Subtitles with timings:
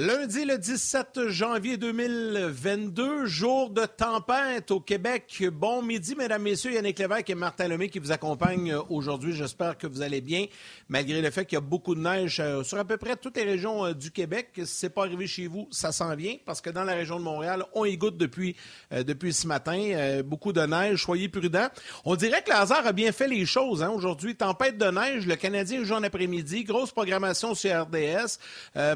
[0.00, 5.42] Lundi le 17 janvier 2022, jour de tempête au Québec.
[5.52, 6.70] Bon midi, mesdames, messieurs.
[6.70, 9.34] Yannick Lévesque et Martin Lemay qui vous accompagnent aujourd'hui.
[9.34, 10.46] J'espère que vous allez bien,
[10.88, 13.36] malgré le fait qu'il y a beaucoup de neige euh, sur à peu près toutes
[13.38, 14.50] les régions euh, du Québec.
[14.58, 17.24] Si c'est pas arrivé chez vous, ça s'en vient parce que dans la région de
[17.24, 18.54] Montréal, on y goûte depuis,
[18.92, 20.22] euh, depuis ce matin.
[20.24, 21.02] beaucoup de neige.
[21.02, 21.70] Soyez prudents.
[22.04, 24.36] On dirait que le hasard a bien fait les choses hein, aujourd'hui.
[24.36, 25.26] Tempête de neige.
[25.26, 26.62] Le Canadien joue en après-midi.
[26.62, 28.38] Grosse programmation sur RDS.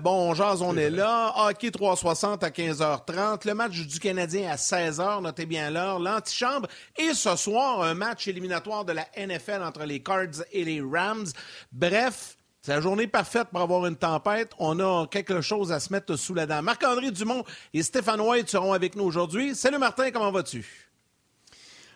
[0.00, 1.32] bon, on jase, on est là.
[1.36, 3.46] Hockey 360 à 15h30.
[3.46, 5.98] Le match du Canadien à 16h, notez bien l'heure.
[5.98, 6.68] L'antichambre.
[6.96, 11.26] Et ce soir, un match éliminatoire de la NFL entre les Cards et les Rams.
[11.72, 14.52] Bref, c'est la journée parfaite pour avoir une tempête.
[14.58, 16.62] On a quelque chose à se mettre sous la dent.
[16.62, 17.44] Marc-André Dumont
[17.74, 19.54] et Stéphane White seront avec nous aujourd'hui.
[19.54, 20.81] Salut Martin, comment vas-tu?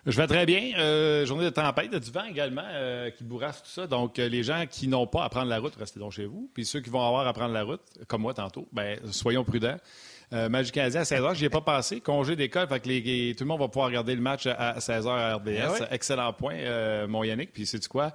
[0.07, 0.71] Je vais très bien.
[0.79, 3.89] Euh, journée de tempête, du vent également euh, qui bourrasse tout ça.
[3.89, 6.49] Donc, euh, les gens qui n'ont pas à prendre la route, restez donc chez vous.
[6.55, 9.77] Puis ceux qui vont avoir à prendre la route, comme moi tantôt, ben soyons prudents.
[10.33, 12.01] Magic Canadien à 16h, n'y ai pas passé.
[12.01, 15.09] Congé d'école, fait que les, tout le monde va pouvoir regarder le match à 16h
[15.09, 15.83] à RDS.
[15.83, 17.53] Ah Excellent point, mon Yannick.
[17.53, 18.13] Puis c'est quoi?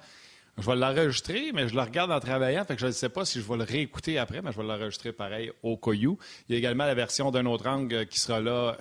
[0.58, 3.24] Je vais l'enregistrer, mais je le regarde en travaillant, fait que je ne sais pas
[3.24, 6.18] si je vais le réécouter après, mais je vais l'enregistrer pareil au Coyou.
[6.48, 8.76] Il y a également la version d'un autre angle qui sera là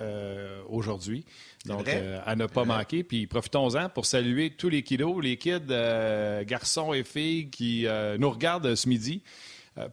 [0.67, 1.25] aujourd'hui.
[1.65, 3.03] Donc, euh, à ne pas manquer.
[3.03, 8.17] Puis profitons-en pour saluer tous les kiddos, les kids, euh, garçons et filles qui euh,
[8.17, 9.23] nous regardent ce midi.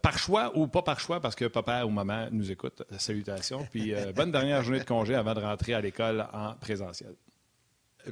[0.01, 2.83] par choix ou pas par choix, parce que papa ou maman nous écoute.
[2.97, 3.67] Salutations.
[3.71, 7.15] Puis bonne dernière journée de congé avant de rentrer à l'école en présentiel.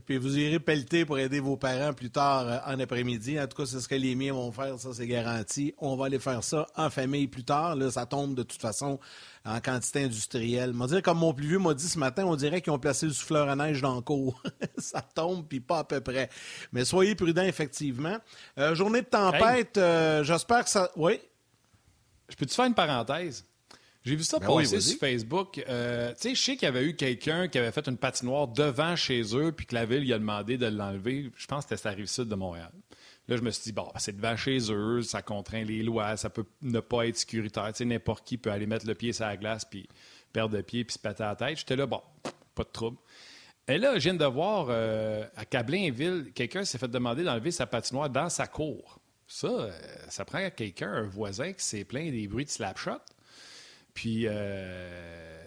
[0.06, 3.40] Puis vous irez pelleter pour aider vos parents plus tard en après-midi.
[3.40, 5.74] En tout cas, c'est ce que les miens vont faire, ça c'est garanti.
[5.78, 7.76] On va aller faire ça en famille plus tard.
[7.76, 9.00] Là, ça tombe de toute façon
[9.46, 10.74] en quantité industrielle.
[10.74, 13.06] M'a dire comme mon plus vieux m'a dit ce matin, on dirait qu'ils ont placé
[13.06, 14.42] le souffleur à neige dans le cours.
[14.78, 16.30] ça tombe puis pas à peu près.
[16.72, 18.18] Mais soyez prudents effectivement.
[18.58, 20.92] Euh, journée de tempête, euh, j'espère que ça.
[20.96, 21.20] Oui?
[22.30, 23.46] Je peux te faire une parenthèse?
[24.08, 25.62] J'ai vu ça ben passer sur Facebook.
[25.68, 28.48] Euh, tu sais, je sais qu'il y avait eu quelqu'un qui avait fait une patinoire
[28.48, 31.30] devant chez eux, puis que la ville lui a demandé de l'enlever.
[31.36, 32.72] Je pense que c'était sa rive sud de Montréal.
[33.28, 36.30] Là, je me suis dit, bon, c'est devant chez eux, ça contraint les lois, ça
[36.30, 37.68] peut ne pas être sécuritaire.
[37.74, 39.90] Tu sais, n'importe qui peut aller mettre le pied sur la glace, puis
[40.32, 41.58] perdre le pied, puis se péter la tête.
[41.58, 42.02] J'étais là, bon,
[42.56, 42.98] pas de trouble.
[43.68, 47.68] Et là, je viens de voir euh, à Cablainville, quelqu'un s'est fait demander d'enlever sa
[47.68, 49.02] patinoire dans sa cour.
[49.28, 49.72] Ça, euh,
[50.08, 53.02] ça prend quelqu'un, un voisin qui s'est plaint des bruits de slapshot.
[53.98, 55.40] Puis euh,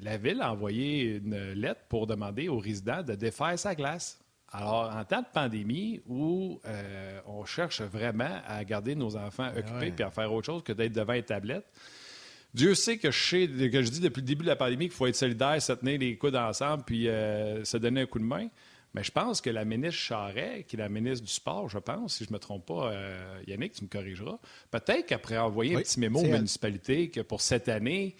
[0.00, 4.18] la ville a envoyé une lettre pour demander aux résidents de défaire sa glace.
[4.50, 9.58] Alors, en temps de pandémie où euh, on cherche vraiment à garder nos enfants ben
[9.58, 11.66] occupés et à faire autre chose que d'être devant une tablette,
[12.54, 14.96] Dieu sait que je sais, que je dis depuis le début de la pandémie qu'il
[14.96, 18.24] faut être solidaire, se tenir les coudes ensemble puis euh, se donner un coup de
[18.24, 18.48] main.
[18.94, 22.16] Mais je pense que la ministre Charret, qui est la ministre du Sport, je pense,
[22.16, 24.38] si je ne me trompe pas, euh, Yannick, tu me corrigeras,
[24.70, 28.16] peut-être qu'après envoyer un petit mémo aux municipalités que pour cette année,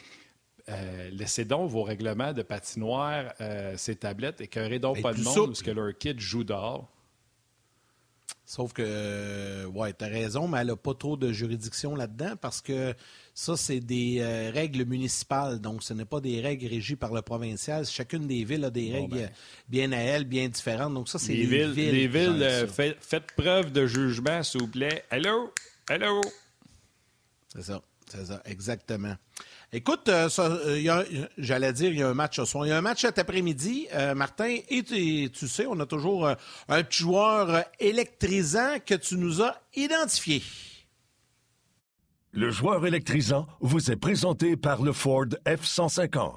[0.69, 5.47] euh, laissez donc vos règlements de patinoire, euh, ces tablettes, et donc pas de monde
[5.47, 6.91] parce que leur kid joue dehors.
[8.49, 12.95] Sauf que, ouais, as raison, mais elle n'a pas trop de juridiction là-dedans parce que
[13.35, 15.59] ça, c'est des euh, règles municipales.
[15.59, 17.85] Donc, ce n'est pas des règles régies par le provincial.
[17.85, 19.31] Chacune des villes a des règles ben.
[19.69, 20.95] bien à elles, bien différentes.
[20.95, 21.75] Donc, ça, c'est les, villes.
[21.75, 25.05] Les villes, faites preuve de jugement, s'il vous plaît.
[25.11, 25.53] Hello!
[25.91, 26.23] Hello!
[27.55, 29.17] C'est ça, c'est ça, exactement.
[29.71, 32.65] Écoute, euh, euh, j'allais dire, il y a un match ce soir.
[32.65, 36.27] Il y a un match cet après-midi, euh, Martin, et tu, sais, on a toujours
[36.27, 40.43] un petit joueur électrisant que tu nous as identifié.
[42.33, 46.33] Le joueur électrisant vous est présenté par le Ford F-150.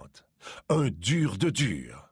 [0.69, 2.10] Un dur de dur.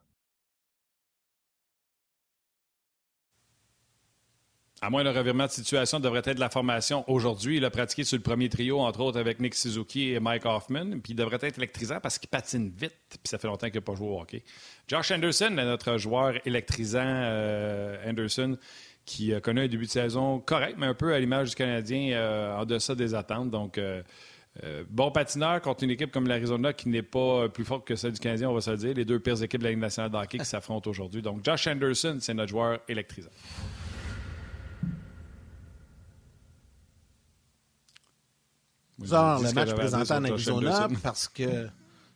[4.82, 7.58] À moins le revirement de situation devrait être la formation aujourd'hui.
[7.58, 11.00] Il a pratiqué sur le premier trio, entre autres avec Nick Suzuki et Mike Hoffman.
[11.04, 12.96] Puis il devrait être électrisant parce qu'il patine vite.
[13.10, 14.42] Puis ça fait longtemps qu'il n'a pas joué au hockey.
[14.88, 18.58] Josh Anderson, notre joueur électrisant euh, Anderson,
[19.06, 22.14] qui a connu un début de saison correct, mais un peu à l'image du Canadien
[22.14, 23.52] euh, en deçà des attentes.
[23.52, 24.02] Donc, euh,
[24.90, 28.20] bon patineur contre une équipe comme l'Arizona qui n'est pas plus forte que celle du
[28.20, 28.94] Canadien, on va se le dire.
[28.94, 31.22] Les deux pires équipes de la nationale de hockey qui s'affrontent aujourd'hui.
[31.22, 33.32] Donc, Josh Anderson, c'est notre joueur électrisant.
[39.00, 41.68] Le match présenté en Arizona parce que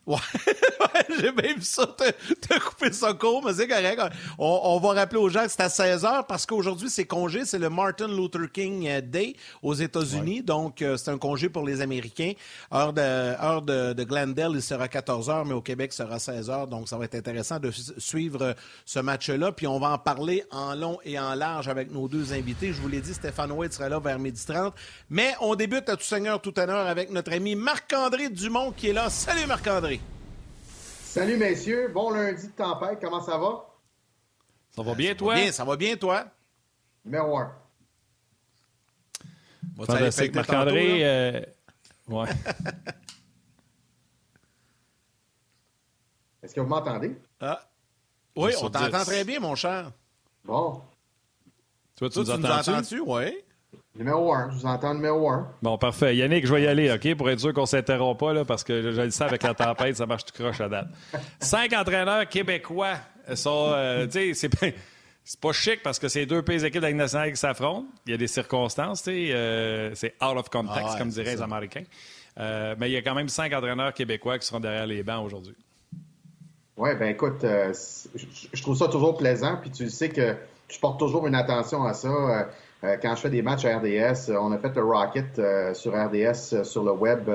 [0.93, 4.01] Ouais, j'ai même vu ça, t'as coupé ça court, mais c'est correct.
[4.37, 7.69] On, va rappeler aux gens que c'est à 16h parce qu'aujourd'hui, c'est congé, c'est le
[7.69, 10.41] Martin Luther King euh, Day aux États-Unis.
[10.41, 12.33] Donc, euh, c'est un congé pour les Américains.
[12.73, 16.67] Heure de, heure de, Glendale, il sera 14h, mais au Québec, il sera 16h.
[16.67, 18.55] Donc, ça va être intéressant de suivre
[18.85, 19.51] ce match-là.
[19.53, 22.73] Puis, on va en parler en long et en large avec nos deux invités.
[22.73, 24.73] Je vous l'ai dit, Stéphane White sera là vers 12h30.
[25.09, 28.93] Mais on débute à tout seigneur, tout honneur avec notre ami Marc-André Dumont qui est
[28.93, 29.09] là.
[29.09, 29.92] Salut Marc-André.
[31.13, 33.69] Salut messieurs, bon lundi de tempête, comment ça va?
[34.71, 35.35] Ça va bien toi?
[35.35, 36.25] bien, ça va bien toi?
[37.05, 37.53] Numéro un.
[39.77, 41.05] Fantastique, Marc-André.
[41.05, 41.39] Euh...
[42.07, 42.29] Ouais.
[46.41, 47.15] Est-ce que vous m'entendez?
[47.39, 47.61] Ah.
[48.35, 49.91] Oui, on t'entend très bien, mon cher.
[50.43, 50.81] Bon.
[51.95, 53.01] Toi, tu, tu nous entends-tu?
[53.01, 53.35] Oui.
[53.95, 55.47] Numéro 1, je vous entends numéro 1.
[55.61, 56.15] Bon, parfait.
[56.15, 58.63] Yannick, je vais y aller, OK, pour être sûr qu'on ne s'interrompt pas, là, parce
[58.63, 60.87] que je le sais, avec la tempête, ça marche tout croche à date.
[61.39, 62.95] Cinq entraîneurs québécois
[63.35, 64.75] sont, euh, tu sais, c'est
[65.25, 67.85] c'est pas chic parce que c'est deux pays équipes avec nationale qui s'affrontent.
[68.07, 71.35] Il y a des circonstances, tu sais, euh, c'est out of context, ah comme diraient
[71.35, 71.83] les Américains.
[72.39, 75.23] Euh, mais il y a quand même cinq entraîneurs québécois qui seront derrière les bancs
[75.23, 75.55] aujourd'hui.
[76.75, 80.35] Oui, ben écoute, je trouve ça toujours plaisant, puis tu sais que
[80.67, 82.09] je porte toujours une attention à ça.
[82.83, 85.73] Euh, quand je fais des matchs à RDS, euh, on a fait le Rocket euh,
[85.73, 87.29] sur RDS sur le web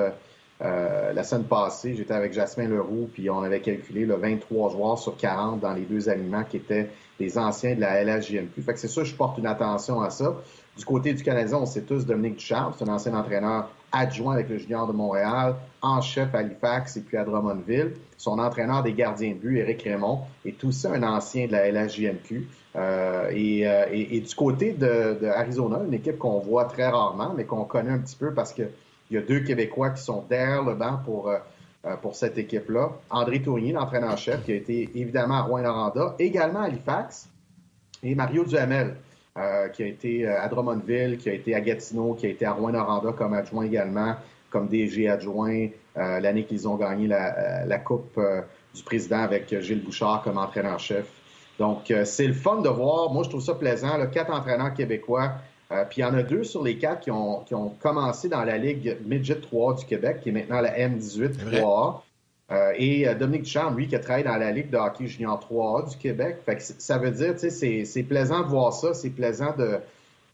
[0.61, 1.95] la semaine passée.
[1.95, 5.83] J'étais avec Jasmin Leroux, puis on avait calculé le 23 joueurs sur 40 dans les
[5.83, 8.61] deux aliments qui étaient des anciens de la LHJMQ.
[8.61, 10.35] Fait que c'est sûr, je porte une attention à ça.
[10.77, 14.49] Du côté du Canadien, on sait tous Dominique Ducharme, c'est un ancien entraîneur adjoint avec
[14.49, 17.93] le Junior de Montréal, en chef à Halifax et puis à Drummondville.
[18.17, 21.71] Son entraîneur des gardiens de but, Éric Raymond, est tout ça un ancien de la
[21.71, 22.47] LHJMQ.
[22.75, 25.17] Euh, euh, et, du côté de,
[25.85, 28.69] une équipe qu'on voit très rarement, mais qu'on connaît un petit peu parce qu'il
[29.11, 32.91] y a deux Québécois qui sont derrière le banc pour, euh, pour cette équipe-là.
[33.09, 37.29] André Tournier, l'entraîneur-chef, qui a été évidemment à Rouen-Noranda, également à Halifax,
[38.03, 38.95] et Mario Duhamel.
[39.73, 43.13] Qui a été à Drummondville, qui a été à Gatineau, qui a été à Rouen-Noranda
[43.13, 44.15] comme adjoint également,
[44.49, 48.19] comme DG adjoint l'année qu'ils ont gagné la, la Coupe
[48.73, 51.05] du Président avec Gilles Bouchard comme entraîneur-chef.
[51.59, 53.11] Donc, euh, c'est le fun de voir.
[53.11, 53.97] Moi, je trouve ça plaisant.
[53.97, 55.33] Là, quatre entraîneurs québécois.
[55.71, 58.29] Euh, puis il y en a deux sur les quatre qui ont, qui ont commencé
[58.29, 62.01] dans la Ligue Midget 3 du Québec, qui est maintenant la M18 3A.
[62.51, 65.89] Euh, et Dominique Duchamp, lui, qui a travaillé dans la Ligue de hockey junior 3A
[65.89, 66.37] du Québec.
[66.45, 68.93] Fait que ça veut dire, tu sais, c'est plaisant de voir ça.
[68.93, 69.79] C'est plaisant de,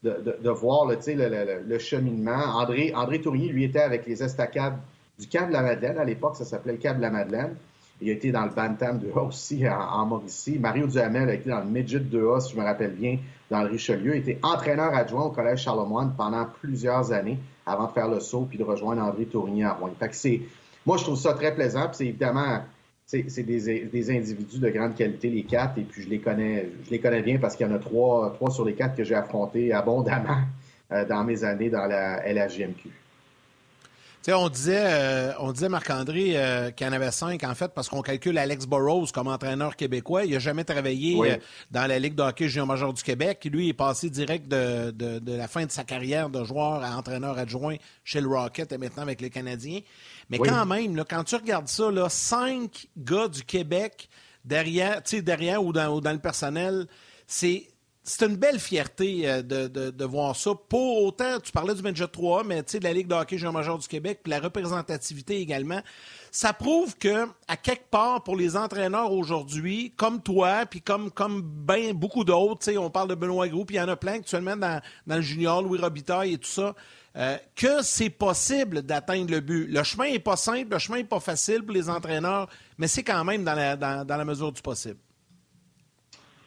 [0.02, 2.32] de, de, voir le, le, le, cheminement.
[2.32, 4.76] André, André Tournier, lui, était avec les estacades
[5.18, 5.98] du Cap de la Madeleine.
[5.98, 7.54] À l'époque, ça s'appelait le Cap de la Madeleine.
[8.00, 10.58] Il a été dans le Bantam 2A aussi en, Mauricie.
[10.58, 13.18] Mario Duhamel a été dans le Midget 2A, si je me rappelle bien,
[13.50, 14.16] dans le Richelieu.
[14.16, 18.46] Il était entraîneur adjoint au Collège Charlemagne pendant plusieurs années avant de faire le saut
[18.48, 19.90] puis de rejoindre André Tournier à Rouen.
[19.98, 20.42] Fait que c'est,
[20.86, 21.90] moi, je trouve ça très plaisant.
[21.92, 22.60] C'est évidemment,
[23.04, 25.78] c'est, des, des, individus de grande qualité, les quatre.
[25.78, 28.32] Et puis je les connais, je les connais bien parce qu'il y en a trois,
[28.34, 30.38] trois sur les quatre que j'ai affrontés abondamment
[30.92, 32.90] euh, dans mes années dans la LHJMQ
[34.34, 37.88] on disait, euh, on disait Marc-André euh, qu'il y en avait cinq, en fait, parce
[37.88, 40.24] qu'on calcule Alex Burrows comme entraîneur québécois.
[40.24, 41.36] Il n'a jamais travaillé euh,
[41.70, 43.46] dans la Ligue de hockey junior major du Québec.
[43.50, 47.38] Lui, il est passé direct de, la fin de sa carrière de joueur à entraîneur
[47.38, 49.80] adjoint chez le Rocket et maintenant avec les Canadiens.
[50.30, 54.08] Mais quand même, quand tu regardes ça, là, cinq gars du Québec
[54.44, 56.86] derrière, derrière ou dans, ou dans le personnel,
[57.26, 57.68] c'est
[58.08, 60.52] c'est une belle fierté euh, de, voir ça.
[60.68, 63.78] Pour autant, tu parlais du Midget 3, mais de la Ligue de hockey junior major
[63.78, 65.80] du Québec, puis la représentativité également.
[66.30, 71.42] Ça prouve que, à quelque part, pour les entraîneurs aujourd'hui, comme toi, puis comme, comme
[71.42, 74.56] ben beaucoup d'autres, on parle de Benoît Gros, puis il y en a plein actuellement
[74.56, 76.76] dans, dans le junior, Louis Robitaille et tout ça,
[77.16, 79.66] euh, que c'est possible d'atteindre le but.
[79.66, 82.48] Le chemin n'est pas simple, le chemin n'est pas facile pour les entraîneurs,
[82.78, 84.98] mais c'est quand même dans la, dans la mesure du possible.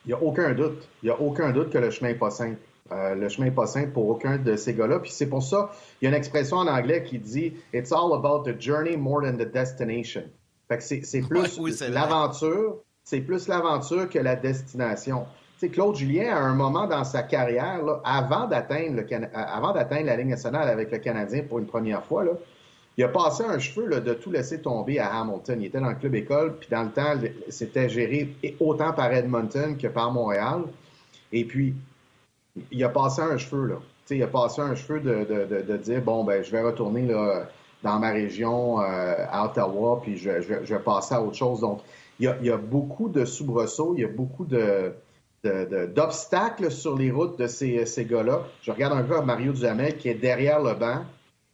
[0.06, 0.88] Il n'y a aucun doute.
[1.04, 2.58] Il n'y a aucun doute que le chemin n'est pas simple.
[2.92, 5.00] Euh, le chemin n'est pas simple pour aucun de ces gars-là.
[5.00, 5.70] Puis c'est pour ça,
[6.02, 9.22] il y a une expression en anglais qui dit It's all about the journey more
[9.22, 10.24] than the destination.
[10.68, 15.26] Fait que c'est plus l'aventure, c'est plus l'aventure que la destination.
[15.60, 19.02] Tu sais, Claude Julien, à un moment dans sa carrière, avant d'atteindre
[19.34, 22.32] avant d'atteindre la Ligue nationale avec le Canadien pour une première fois, là,
[23.00, 25.62] il a passé un cheveu de tout laisser tomber à Hamilton.
[25.62, 27.14] Il était dans le club école, puis dans le temps,
[27.48, 30.64] c'était géré autant par Edmonton que par Montréal.
[31.32, 31.76] Et puis,
[32.70, 33.76] il a passé un cheveu, là.
[34.10, 37.08] il a passé un cheveu de, dire, bon, ben, je vais retourner
[37.84, 41.62] dans ma région, euh, à Ottawa, puis je, vais passer à autre chose.
[41.62, 41.80] Donc,
[42.20, 44.92] il y a, beaucoup de soubresauts, il y a beaucoup de,
[45.96, 48.42] d'obstacles sur les routes de ces, ces gars-là.
[48.62, 51.06] Je regarde un gars, Mario Duhamel, qui est derrière le banc,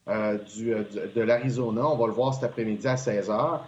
[0.08, 0.84] euh, euh,
[1.16, 1.88] de l'Arizona.
[1.88, 3.60] On va le voir cet après-midi à 16 h.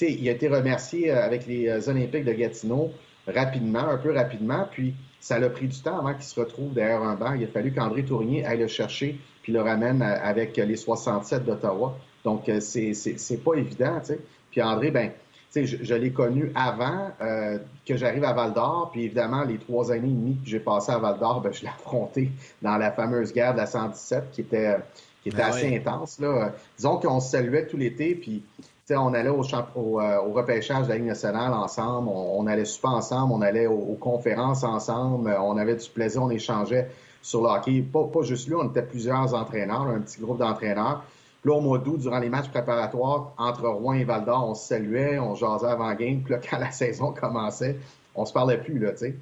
[0.00, 2.90] il a été remercié avec les Olympiques de Gatineau
[3.26, 7.02] rapidement, un peu rapidement, puis ça a pris du temps avant qu'il se retrouve derrière
[7.02, 7.32] un banc.
[7.32, 11.96] Il a fallu qu'André Tournier aille le chercher puis le ramène avec les 67 d'Ottawa.
[12.24, 14.18] Donc, c'est pas évident, tu sais.
[14.50, 15.10] Puis André, ben,
[15.54, 18.90] je, je l'ai connu avant euh, que j'arrive à Val d'Or.
[18.92, 21.62] Puis évidemment, les trois années et demie que j'ai passé à Val d'Or, ben, je
[21.62, 22.30] l'ai affronté
[22.62, 24.76] dans la fameuse guerre de la 117 qui était,
[25.24, 26.20] qui était ben assez intense.
[26.20, 26.52] Là.
[26.76, 28.14] Disons qu'on se saluait tout l'été.
[28.14, 28.44] Puis
[28.90, 29.42] on allait au,
[29.74, 33.66] au, euh, au, repêchage de la Ligue nationale ensemble, on, allait super ensemble, on allait
[33.66, 36.90] aux, conférences ensemble, on avait du plaisir, on échangeait
[37.22, 37.80] sur le hockey.
[37.80, 41.02] Pas, pas juste lui, on était plusieurs entraîneurs, un petit groupe d'entraîneurs.
[41.40, 44.54] Puis là, au mois d'août, durant les matchs préparatoires entre Rouen et Val d'Or, on
[44.54, 46.20] se saluait, on jasait avant game.
[46.22, 47.78] Puis là, quand la saison commençait,
[48.14, 49.14] on se parlait plus, là, tu sais.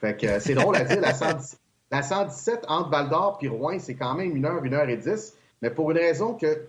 [0.00, 3.96] Fait que euh, c'est drôle à dire, la, 117, entre Val d'Or et Rouen, c'est
[3.96, 5.34] quand même une heure, une heure et dix.
[5.62, 6.66] Mais pour une raison que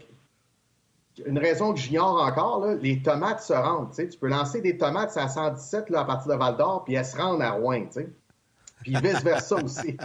[1.25, 3.91] une raison que j'ignore encore, là, les tomates se rendent.
[3.91, 7.05] Tu peux lancer des tomates à 117 là, à partir de Val d'Or, puis elles
[7.05, 7.87] se rendent à Rouen.
[8.81, 9.97] Puis vice-versa aussi.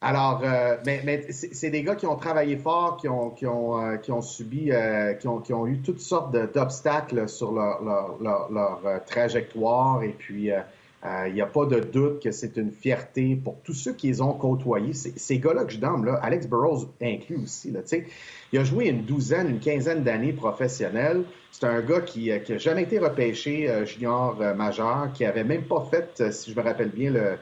[0.00, 3.96] Alors, euh, mais, c'est des gars qui ont travaillé fort, qui ont, qui ont, euh,
[3.96, 7.82] qui ont subi, euh, qui, ont, qui, ont, eu toutes sortes d'obstacles sur leur,
[8.20, 10.02] leur, leur, trajectoire.
[10.02, 10.50] Et puis,
[11.04, 14.20] il n'y a pas de doute que c'est une fierté pour tous ceux qui les
[14.22, 14.94] ont côtoyés.
[14.94, 17.74] Ces gars-là que je donne, là, Alex Burrows inclus aussi.
[18.52, 21.24] Il a joué une douzaine, une quinzaine d'années professionnelles.
[21.52, 26.32] C'est un gars qui n'a jamais été repêché junior majeur, qui avait même pas fait,
[26.32, 27.36] si je me rappelle bien, le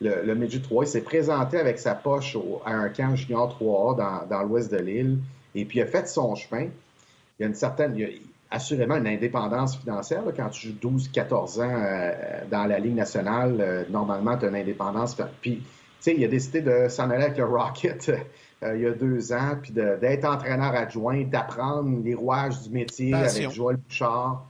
[0.00, 0.84] le, le Midget 3.
[0.84, 4.78] Il s'est présenté avec sa poche à un camp junior 3A dans, dans l'ouest de
[4.78, 5.18] l'île
[5.54, 6.68] et puis il a fait son chemin.
[7.38, 7.96] Il y a une certaine,
[8.50, 10.22] assurément une indépendance financière.
[10.36, 12.12] quand tu joues 12-14 ans euh,
[12.50, 15.16] dans la Ligue nationale, euh, normalement, tu as une indépendance.
[15.40, 15.64] Puis, tu
[16.00, 18.10] sais, il a décidé de s'en aller avec le Rocket
[18.62, 23.12] euh, il y a deux ans, puis d'être entraîneur adjoint, d'apprendre les rouages du métier
[23.12, 24.46] avec Joël Bouchard.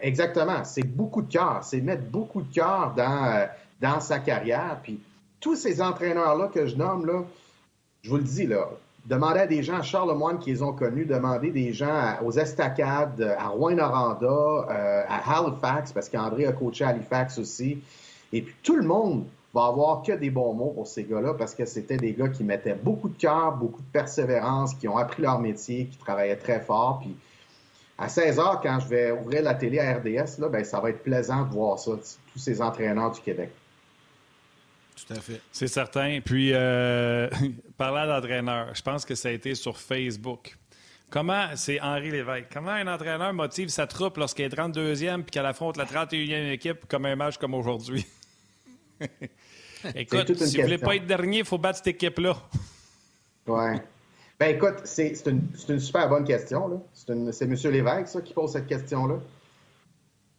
[0.00, 0.62] exactement.
[0.64, 1.60] C'est beaucoup de cœur.
[1.62, 3.48] C'est mettre beaucoup de cœur dans
[3.82, 4.78] dans sa carrière.
[4.82, 5.00] Puis
[5.40, 7.24] tous ces entraîneurs-là que je nomme, là,
[8.02, 8.70] je vous le dis, là,
[9.06, 13.48] demandez à des gens à Charlemagne qu'ils ont connus, demandez des gens aux Estacades, à
[13.48, 17.82] Rouen-Noranda, euh, à Halifax, parce qu'André a coaché Halifax aussi.
[18.32, 21.54] Et puis tout le monde va avoir que des bons mots pour ces gars-là parce
[21.54, 25.22] que c'était des gars qui mettaient beaucoup de cœur, beaucoup de persévérance, qui ont appris
[25.22, 27.00] leur métier, qui travaillaient très fort.
[27.00, 27.14] Puis
[27.98, 30.90] à 16 h quand je vais ouvrir la télé à RDS, là, ben, ça va
[30.90, 31.92] être plaisant de voir ça,
[32.32, 33.52] tous ces entraîneurs du Québec.
[35.06, 35.40] Tout à fait.
[35.50, 36.20] C'est certain.
[36.24, 37.28] Puis, euh,
[37.76, 40.56] parlant d'entraîneur, je pense que ça a été sur Facebook.
[41.10, 45.44] Comment, c'est Henri Lévesque, comment un entraîneur motive sa troupe lorsqu'il est 32e puis qu'elle
[45.44, 48.06] affronte la 31e équipe comme un match comme aujourd'hui?
[49.94, 52.34] écoute, si vous voulez pas être dernier, il faut battre cette équipe-là.
[53.46, 53.82] ouais.
[54.40, 56.82] Ben écoute, c'est une, une, super bonne question.
[56.94, 57.54] C'est M.
[57.70, 59.16] Lévesque, ça, qui pose cette question-là.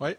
[0.01, 0.09] Oui.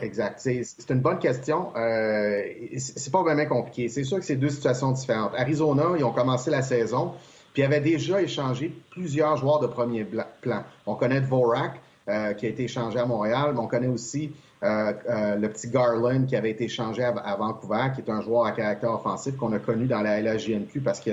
[0.00, 0.40] Exact.
[0.40, 1.68] C'est une bonne question.
[1.76, 2.42] Euh,
[2.78, 3.88] c'est pas vraiment compliqué.
[3.88, 5.32] C'est sûr que c'est deux situations différentes.
[5.36, 7.12] Arizona, ils ont commencé la saison,
[7.52, 10.64] puis ils avaient déjà échangé plusieurs joueurs de premier plan.
[10.86, 14.30] On connaît Dvorak, euh, qui a été échangé à Montréal, mais on connaît aussi
[14.62, 18.46] euh, euh, le petit Garland qui avait été échangé à, Vancouver, qui est un joueur
[18.46, 21.10] à caractère offensif qu'on a connu dans la LHJNQ parce que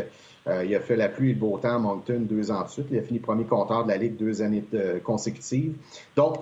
[0.66, 2.88] il a fait la pluie et le beau temps à Moncton deux ans de suite.
[2.92, 4.64] Il a fini premier compteur de la Ligue deux années
[5.02, 5.74] consécutives.
[6.18, 6.36] Donc,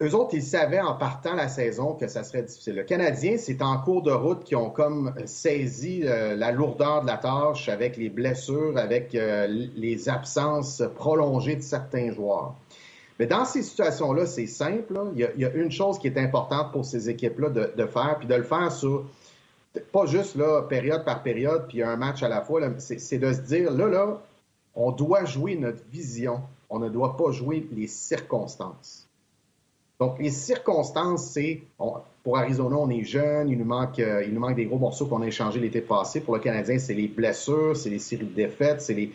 [0.00, 2.76] eux autres, ils savaient en partant la saison que ça serait difficile.
[2.76, 7.08] Le Canadien, c'est en cours de route qui ont comme saisi euh, la lourdeur de
[7.08, 12.54] la tâche avec les blessures, avec euh, les absences prolongées de certains joueurs.
[13.18, 15.00] Mais dans ces situations-là, c'est simple.
[15.16, 18.34] Il, y a, une chose qui est importante pour ces équipes-là de, faire, puis de
[18.36, 19.04] le faire sur
[19.92, 22.60] pas juste là, période par période, puis un match à la fois.
[22.78, 24.20] C'est de se dire, là, là,
[24.76, 26.40] on doit jouer notre vision.
[26.70, 29.07] On ne doit pas jouer les circonstances.
[30.00, 31.62] Donc, les circonstances, c'est,
[32.22, 35.06] pour Arizona, on est jeune, il nous manque, euh, il nous manque des gros morceaux
[35.06, 36.20] qu'on a échangés l'été passé.
[36.20, 39.10] Pour le Canadien, c'est les blessures, c'est les séries de défaites, c'est les,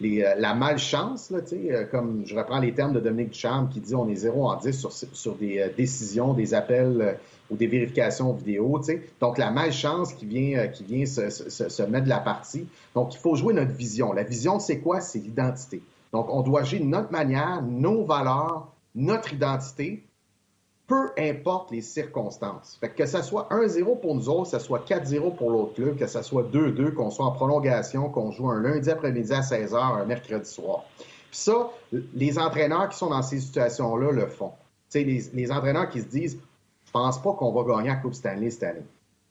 [0.00, 3.78] les, euh, la malchance, là, euh, comme je reprends les termes de Dominique Ducharme qui
[3.78, 7.16] dit on est 0 en 10 sur, des décisions, des appels
[7.48, 8.80] ou des vérifications vidéo.
[9.20, 12.66] Donc, la malchance qui vient, qui vient se, se, se mettre de la partie.
[12.96, 14.12] Donc, il faut jouer notre vision.
[14.12, 15.00] La vision, c'est quoi?
[15.00, 15.80] C'est l'identité.
[16.12, 20.02] Donc, on doit agir de notre manière, nos valeurs, notre identité,
[20.94, 22.76] peu importe les circonstances.
[22.80, 25.96] Fait que, ça soit 1-0 pour nous autres, que ça soit 4-0 pour l'autre club,
[25.96, 29.76] que ça soit 2-2, qu'on soit en prolongation, qu'on joue un lundi après-midi à 16h,
[29.76, 30.84] un mercredi soir.
[30.98, 31.08] Puis
[31.40, 31.70] ça,
[32.14, 34.52] les entraîneurs qui sont dans ces situations-là le font.
[34.94, 36.38] Les, les entraîneurs qui se disent
[36.86, 38.84] Je pense pas qu'on va gagner la Coupe Stanley cette année.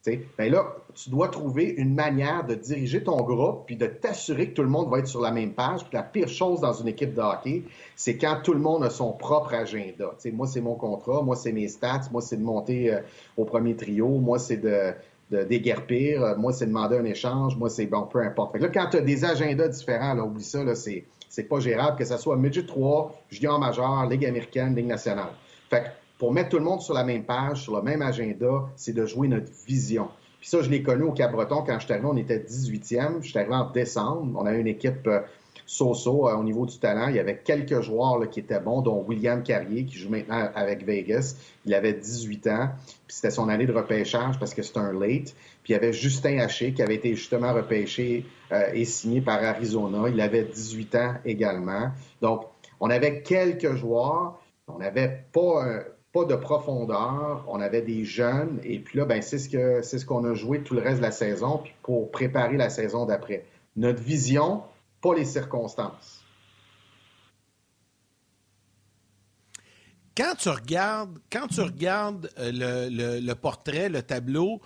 [0.05, 4.55] Ben là, tu dois trouver une manière de diriger ton groupe puis de t'assurer que
[4.55, 5.79] tout le monde va être sur la même page.
[5.93, 7.63] la pire chose dans une équipe de hockey,
[7.95, 10.13] c'est quand tout le monde a son propre agenda.
[10.33, 12.99] moi, c'est mon contrat, moi, c'est mes stats, moi, c'est de monter euh,
[13.37, 14.91] au premier trio, moi, c'est de,
[15.31, 18.57] de déguerpir, euh, moi, c'est de demander un échange, moi, c'est bon, peu importe.
[18.57, 21.97] là, quand tu as des agendas différents, là, oublie ça, là, c'est, c'est pas gérable,
[21.97, 25.31] que ce soit Midget 3, Junior majeur, Ligue américaine, Ligue nationale.
[25.69, 28.93] Fait pour mettre tout le monde sur la même page, sur le même agenda, c'est
[28.93, 30.07] de jouer notre vision.
[30.39, 33.21] Puis ça, je l'ai connu au Cap-Breton quand je suis arrivé, on était 18e.
[33.21, 34.31] Je suis arrivé en décembre.
[34.39, 35.19] On avait une équipe euh,
[35.65, 37.09] so-so euh, au niveau du talent.
[37.09, 40.85] Il y avait quelques joueurs qui étaient bons, dont William Carrier, qui joue maintenant avec
[40.85, 41.35] Vegas.
[41.65, 42.69] Il avait 18 ans.
[43.05, 45.35] Puis c'était son année de repêchage parce que c'était un late.
[45.61, 49.43] Puis il y avait Justin Haché, qui avait été justement repêché euh, et signé par
[49.43, 50.07] Arizona.
[50.07, 51.91] Il avait 18 ans également.
[52.21, 52.45] Donc,
[52.79, 54.39] on avait quelques joueurs.
[54.69, 59.39] On n'avait pas pas de profondeur, on avait des jeunes, et puis là, ben, c'est
[59.39, 62.11] ce que c'est ce qu'on a joué tout le reste de la saison, puis pour
[62.11, 63.45] préparer la saison d'après.
[63.75, 64.61] Notre vision,
[65.01, 66.23] pas les circonstances.
[70.15, 72.51] Quand tu regardes, quand tu regardes euh,
[73.19, 74.61] le, portrait, le tableau,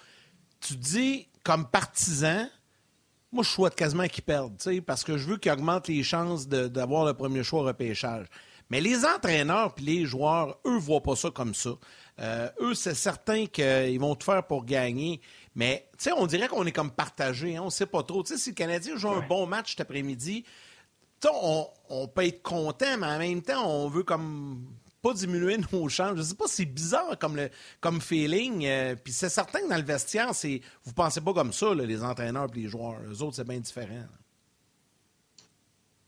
[0.60, 2.46] tu dis comme partisan,
[3.32, 7.06] moi je souhaite quasiment qu'ils perdent, parce que je veux qu'ils augmentent les chances d'avoir
[7.06, 8.26] le premier choix au repêchage.
[8.70, 11.72] Mais les entraîneurs puis les joueurs, eux, voient pas ça comme ça.
[12.20, 15.22] Euh, eux, c'est certain qu'ils vont tout faire pour gagner.
[15.56, 17.58] Mais, tu sais, on dirait qu'on est comme partagé.
[17.58, 18.24] Hein, on sait pas trop.
[18.24, 20.44] Tu sais, si le Canadien joue un bon match cet après-midi,
[21.26, 24.66] on, on peut être content, mais en même temps, on veut comme
[25.02, 26.18] pas diminuer nos chances.
[26.18, 28.66] Je sais pas, c'est bizarre comme, le, comme feeling.
[28.66, 32.04] Euh, puis c'est certain que dans le vestiaire, c'est vous pensez pas comme ça, les
[32.04, 33.00] entraîneurs et les joueurs.
[33.10, 34.06] Les autres, c'est bien différent.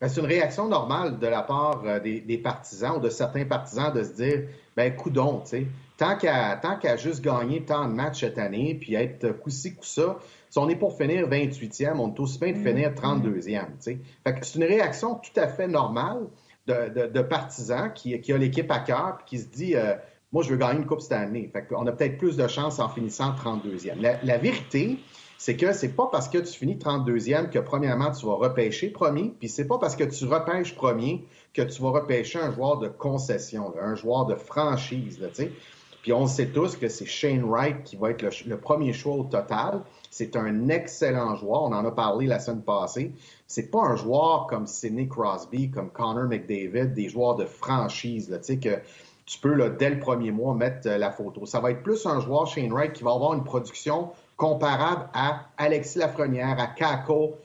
[0.08, 4.04] C'est une réaction normale de la part euh, des, partisans ou de certains partisans de
[4.04, 4.44] se dire
[4.76, 8.76] ben coudon, tu sais, tant qu'à tant qu'à juste gagner tant de matchs cette année
[8.80, 10.18] puis être coup-ci, coup-ça,
[10.50, 13.98] si on est pour finir 28e, on est aussi bien de finir 32e, tu sais.
[14.24, 16.28] Fait que c'est une réaction tout à fait normale
[16.66, 19.96] de, de, partisans qui, qui a l'équipe à cœur puis qui se dit euh,
[20.32, 21.50] moi je veux gagner une coupe cette année.
[21.52, 24.00] Fait qu'on a peut-être plus de chance en finissant 32e.
[24.00, 25.00] La, la vérité,
[25.40, 29.34] c'est que c'est pas parce que tu finis 32e que premièrement tu vas repêcher premier,
[29.40, 32.90] puis c'est pas parce que tu repêches premier que tu vas repêcher un joueur de
[32.90, 35.52] concession, un joueur de franchise, tu sais.
[36.02, 39.24] Puis on sait tous que c'est Shane Wright qui va être le, premier choix au
[39.24, 39.82] total.
[40.12, 41.64] C'est un excellent joueur.
[41.64, 43.14] On en a parlé la semaine passée.
[43.48, 48.38] C'est pas un joueur comme Sidney Crosby, comme Connor McDavid, des joueurs de franchise, tu
[48.42, 48.80] sais, que
[49.26, 51.46] tu peux, dès le premier mois, mettre euh, la photo.
[51.46, 55.48] Ça va être plus un joueur, Shane Wright, qui va avoir une production comparable à
[55.58, 57.36] Alexis Lafrenière, à Kako,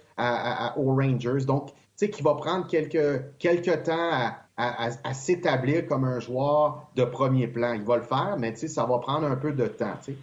[0.77, 1.45] aux Rangers.
[1.45, 7.05] Donc, tu sais, qui va prendre quelques, quelques temps à, s'établir comme un joueur de
[7.05, 7.73] premier plan.
[7.73, 9.97] Il va le faire, mais tu sais, ça va prendre un peu de temps.
[10.05, 10.17] Tu.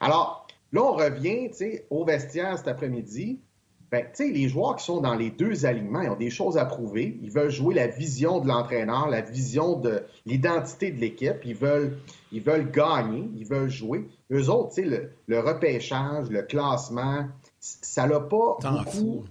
[0.00, 3.38] Alors, là, on revient tu sais, au vestiaire cet après-midi.
[3.94, 7.16] Ben, les joueurs qui sont dans les deux alignements, ils ont des choses à prouver.
[7.22, 11.36] Ils veulent jouer la vision de l'entraîneur, la vision de l'identité de l'équipe.
[11.44, 11.96] Ils veulent,
[12.32, 14.08] ils veulent gagner, ils veulent jouer.
[14.32, 17.28] Eux autres, le, le repêchage, le classement,
[17.60, 19.22] ça n'a pas beaucoup...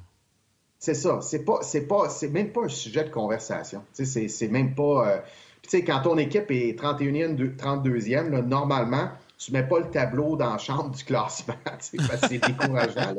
[0.80, 1.20] C'est ça.
[1.22, 3.84] C'est pas, c'est pas, c'est même pas un sujet de conversation.
[3.92, 5.10] C'est, c'est même pas.
[5.10, 5.18] Euh,
[5.62, 9.10] tu sais, quand ton équipe est 31e, 32e, normalement,
[9.44, 11.98] tu mets pas le tableau dans la chambre du classement, c'est
[12.38, 13.16] décourageant.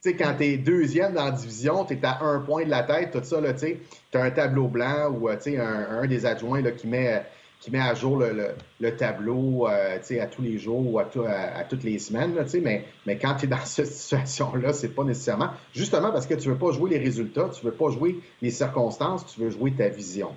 [0.00, 2.82] Sais, quand tu es deuxième dans la division, tu es à un point de la
[2.82, 3.78] tête, tout ça, tu
[4.14, 7.22] as un tableau blanc ou euh, un, un des adjoints là, qui met
[7.60, 11.98] qui met à jour le, tableau euh, à tous les jours ou à, toutes les
[11.98, 12.34] semaines.
[12.62, 15.50] mais, mais quand tu es dans cette situation-là, c'est pas nécessairement.
[15.74, 19.26] Justement parce que tu veux pas jouer les résultats, tu veux pas jouer les circonstances,
[19.26, 20.30] tu veux jouer ta vision.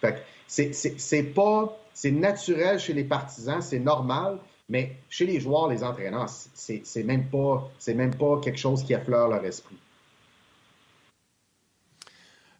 [0.00, 1.78] Fait c'est pas.
[1.96, 7.28] C'est naturel chez les partisans, c'est normal, mais chez les joueurs, les entraîneurs, c'est même
[7.28, 9.76] pas c'est même pas quelque chose qui affleure leur esprit.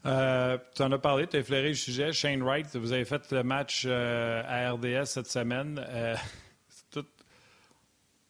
[0.07, 2.13] Euh, tu en as parlé, tu as effleuré le sujet.
[2.13, 5.83] Shane Wright, vous avez fait le match euh, à RDS cette semaine.
[5.89, 6.15] Euh,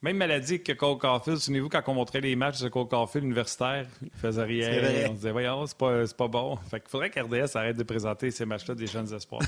[0.05, 1.39] même maladie que Cole Caulfield.
[1.39, 5.09] Souvenez-vous quand on montrait les matchs de Cole Caulfield universitaire, il faisait rien.
[5.09, 6.57] On disait, voyons, c'est pas, pas bon.
[6.71, 9.41] Fait qu'il faudrait qu'RDS arrête de présenter ces matchs-là des jeunes espoirs.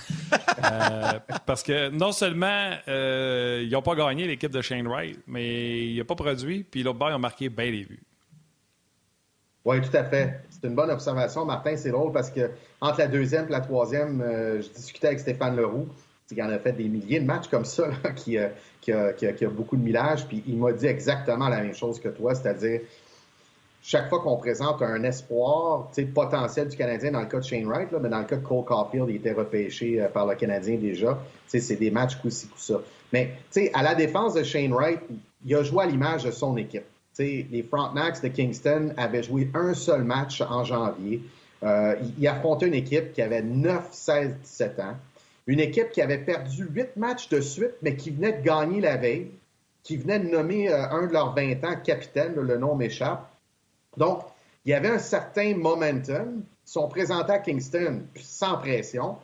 [1.46, 6.04] parce que non seulement ils n'ont pas gagné l'équipe de Shane Wright, mais il n'a
[6.04, 8.02] pas produit, puis l'autre bord, ils ont marqué bien les vues.
[9.66, 10.40] Oui, tout à fait.
[10.48, 11.44] C'est une bonne observation.
[11.44, 15.18] Martin, c'est drôle parce que entre la deuxième et la troisième, euh, je discutais avec
[15.18, 15.88] Stéphane Leroux,
[16.34, 18.50] qui en a fait des milliers de matchs comme ça, qui, a,
[19.50, 22.80] beaucoup de millage, puis il m'a dit exactement la même chose que toi, c'est-à-dire
[23.82, 27.88] chaque fois qu'on présente un espoir potentiel du Canadien, dans le cas de Shane Wright,
[28.02, 31.16] mais dans le cas de Cole Caulfield, il était repêché euh, par le Canadien déjà.
[31.46, 32.80] C'est des matchs coup-ci, coup-ça.
[33.12, 33.34] Mais
[33.72, 34.98] à la défense de Shane Wright,
[35.44, 36.82] il a joué à l'image de son équipe.
[37.18, 41.22] les Frontenacs de Kingston avaient joué un seul match en janvier.
[41.62, 44.96] Euh, il, affrontait une équipe qui avait 9, 16, 17 ans.
[45.46, 48.96] Une équipe qui avait perdu 8 matchs de suite, mais qui venait de gagner la
[48.96, 49.30] veille,
[49.82, 53.30] qui venait de nommer euh, un de leurs 20 ans capitaine, le nom m'échappe.
[53.96, 54.22] Donc,
[54.64, 56.42] il y avait un certain momentum.
[56.66, 59.16] Ils sont présentés à Kingston sans pression.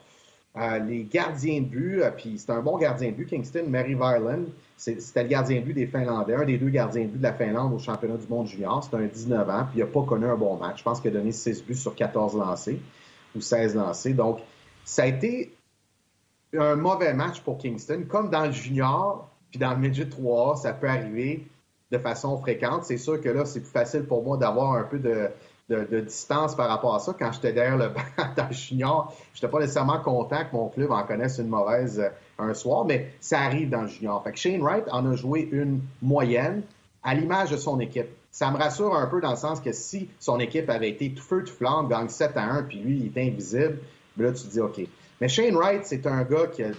[0.56, 4.44] Euh, les gardiens de but, puis c'est un bon gardien de but, Kingston, Mary Violin,
[4.76, 7.32] c'était le gardien de but des Finlandais, un des deux gardiens de but de la
[7.32, 8.84] Finlande au championnat du monde junior.
[8.84, 10.78] C'était un 19 ans, puis il n'a pas connu un bon match.
[10.78, 12.80] Je pense qu'il a donné 6 buts sur 14 lancés
[13.34, 14.12] ou 16 lancés.
[14.12, 14.40] Donc,
[14.84, 15.54] ça a été
[16.58, 18.04] un mauvais match pour Kingston.
[18.08, 21.46] Comme dans le junior, puis dans le midget 3 ça peut arriver
[21.90, 22.84] de façon fréquente.
[22.84, 25.28] C'est sûr que là, c'est plus facile pour moi d'avoir un peu de,
[25.68, 27.14] de, distance par rapport à ça.
[27.18, 28.00] Quand j'étais derrière le banc
[28.36, 32.00] dans le junior, je n'étais pas nécessairement content que mon club en connaisse une mauvaise
[32.00, 34.22] euh, un soir, mais ça arrive dans le junior.
[34.24, 36.62] Fait que Shane Wright en a joué une moyenne
[37.02, 38.08] à l'image de son équipe.
[38.30, 41.22] Ça me rassure un peu dans le sens que si son équipe avait été tout
[41.22, 43.78] feu, tout flamme, gagne 7 à 1, puis lui, il est invisible,
[44.16, 44.80] là, tu te dis, OK.
[45.22, 46.70] Mais Shane Wright, c'est un gars qui a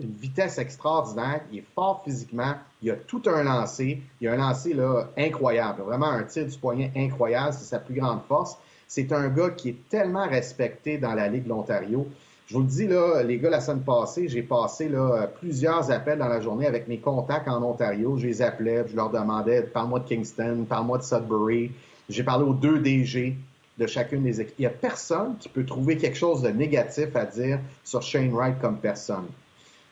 [0.00, 4.36] une vitesse extraordinaire, il est fort physiquement, il a tout un lancer, il a un
[4.36, 8.56] lancer là, incroyable, vraiment un tir du poignet incroyable, c'est sa plus grande force.
[8.88, 12.06] C'est un gars qui est tellement respecté dans la Ligue de l'Ontario.
[12.46, 16.18] Je vous le dis, là, les gars, la semaine passée, j'ai passé là, plusieurs appels
[16.18, 18.16] dans la journée avec mes contacts en Ontario.
[18.16, 21.70] Je les appelais, je leur demandais, parle-moi de Kingston, parle-moi de Sudbury.
[22.08, 23.36] J'ai parlé aux deux DG
[23.82, 24.54] de chacune des équipes.
[24.58, 28.32] Il n'y a personne qui peut trouver quelque chose de négatif à dire sur Shane
[28.32, 29.26] Wright comme personne.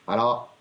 [0.07, 0.55] Alors,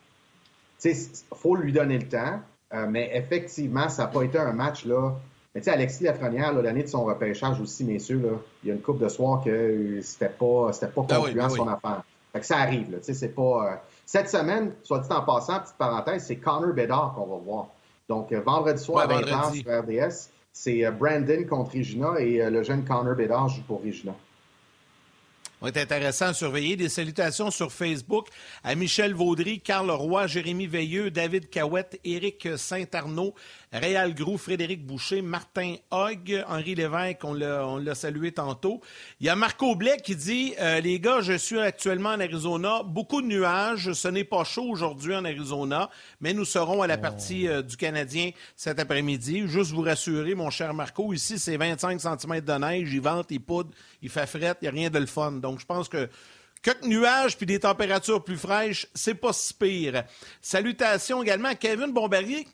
[0.84, 0.96] il
[1.36, 2.40] faut lui donner le temps,
[2.74, 5.14] euh, mais effectivement, ça n'a pas été un match, là.
[5.54, 8.76] Mais tu sais, Alexis Lafrenière, l'année de son repêchage aussi, messieurs, là, il y a
[8.76, 12.04] une coupe de soir que c'était pas, c'était pas ah concluant ah son affaire.
[12.34, 12.98] Fait que ça arrive, là.
[13.00, 13.42] Tu sais, c'est pas...
[13.42, 17.68] Euh, cette semaine, soit dit en passant, petite parenthèse, c'est Connor Bedard qu'on va voir.
[18.08, 20.30] Donc, euh, vendredi soir à 20 sur RDS.
[20.62, 24.14] C'est euh, Brandon contre Regina et euh, le jeune Connor Bedard joue pour Regina
[25.62, 26.76] va être intéressant à surveiller.
[26.76, 28.28] Des salutations sur Facebook
[28.64, 33.34] à Michel Vaudry, Carl Roy, Jérémy Veilleux, David Cahouette, Éric Saint-Arnaud,
[33.72, 38.82] Réal Grou, Frédéric Boucher, Martin Hogg, Henri Lévesque, on l'a salué tantôt.
[39.20, 42.82] Il y a Marco Blais qui dit euh, Les gars, je suis actuellement en Arizona.
[42.84, 43.94] Beaucoup de nuages.
[43.94, 45.90] Ce n'est pas chaud aujourd'hui en Arizona,
[46.22, 49.44] mais nous serons à la partie euh, du Canadien cet après-midi.
[49.48, 52.90] Juste vous rassurer, mon cher Marco, ici, c'est 25 cm de neige.
[52.92, 53.70] Il vente, il poudre,
[54.02, 55.32] il fait fret, il n'y a rien de le fun.
[55.34, 56.10] Donc, je pense que
[56.62, 60.04] Quelques nuages puis des températures plus fraîches, c'est pas si pire.
[60.42, 62.46] Salutations également à Kevin Bombardier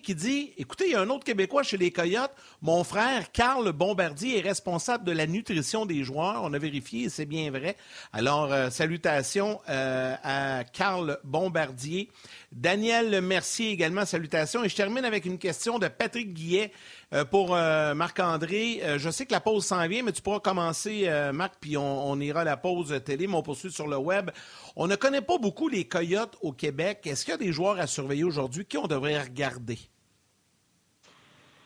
[0.00, 2.32] qui, dit Écoutez, il y a un autre Québécois chez les Coyotes.
[2.62, 6.40] Mon frère, Carl Bombardier, est responsable de la nutrition des joueurs.
[6.42, 7.76] On a vérifié et c'est bien vrai.
[8.12, 12.10] Alors, euh, salutations euh, à Carl Bombardier.
[12.50, 14.64] Daniel Mercier également, salutations.
[14.64, 16.72] Et je termine avec une question de Patrick Guillet.
[17.12, 20.40] Euh, pour euh, Marc-André, euh, je sais que la pause s'en vient, mais tu pourras
[20.40, 24.30] commencer, Marc, puis on, ira à la pause télé, mais on poursuit sur le web.
[24.76, 27.00] On ne connaît pas beaucoup les Coyotes au Québec.
[27.04, 29.78] Est-ce qu'il y a des joueurs à surveiller aujourd'hui qui on devrait regarder?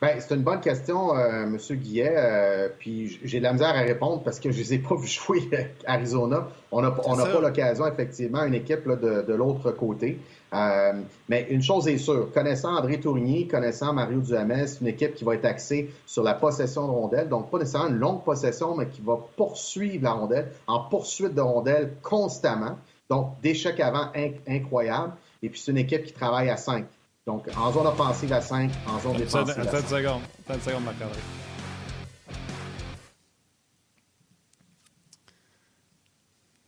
[0.00, 1.56] Ben, c'est une bonne question, M.
[1.56, 2.70] Guillet.
[2.78, 5.06] puis j'ai de la misère à répondre parce que je ne les ai pas vus
[5.06, 5.48] jouer
[5.86, 6.48] à Arizona.
[6.72, 10.18] On n'a pas l'occasion, effectivement, une équipe de l'autre côté.
[10.54, 10.92] Euh,
[11.28, 15.24] mais une chose est sûre, connaissant André Tourigny, connaissant Mario Duhamel, c'est une équipe qui
[15.24, 18.86] va être axée sur la possession de rondelles, donc pas nécessairement une longue possession, mais
[18.86, 22.78] qui va poursuivre la rondelle en poursuite de rondelles constamment.
[23.08, 24.10] Donc, d'échecs avant
[24.48, 25.12] incroyable.
[25.42, 26.84] Et puis, c'est une équipe qui travaille à 5.
[27.26, 29.62] Donc, en zone offensive à 5, en zone défensive à 5.
[29.62, 30.22] Attends une seconde.
[30.44, 31.45] Attends une seconde, Marc-André.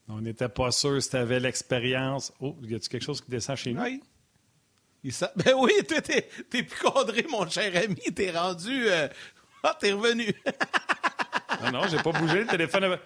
[0.09, 2.33] On n'était pas sûr si tu avais l'expérience.
[2.41, 3.83] Oh, y a-tu quelque chose qui descend chez nous?
[3.83, 4.03] Oui.
[5.37, 8.01] Ben oui, t'es, t'es plus cadré, mon cher ami.
[8.15, 8.89] T'es rendu.
[8.89, 9.09] Euh,
[9.63, 10.35] ah, t'es revenu.
[11.63, 12.41] non, non, j'ai pas bougé.
[12.41, 12.99] Le téléphone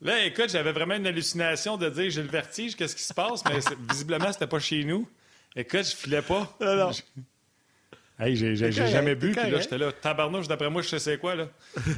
[0.00, 3.42] Là, écoute, j'avais vraiment une hallucination de dire j'ai le vertige, qu'est-ce qui se passe,
[3.44, 5.08] mais visiblement, c'était pas chez nous.
[5.54, 6.54] Écoute, je filais pas.
[6.60, 6.90] Non, non.
[8.18, 11.34] Hey, j'ai, jamais bu, puis là, j'étais là, tabarnouche, d'après moi, je sais c'est quoi,
[11.34, 11.48] là.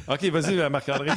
[0.07, 1.11] OK, vas-y, Marc-André.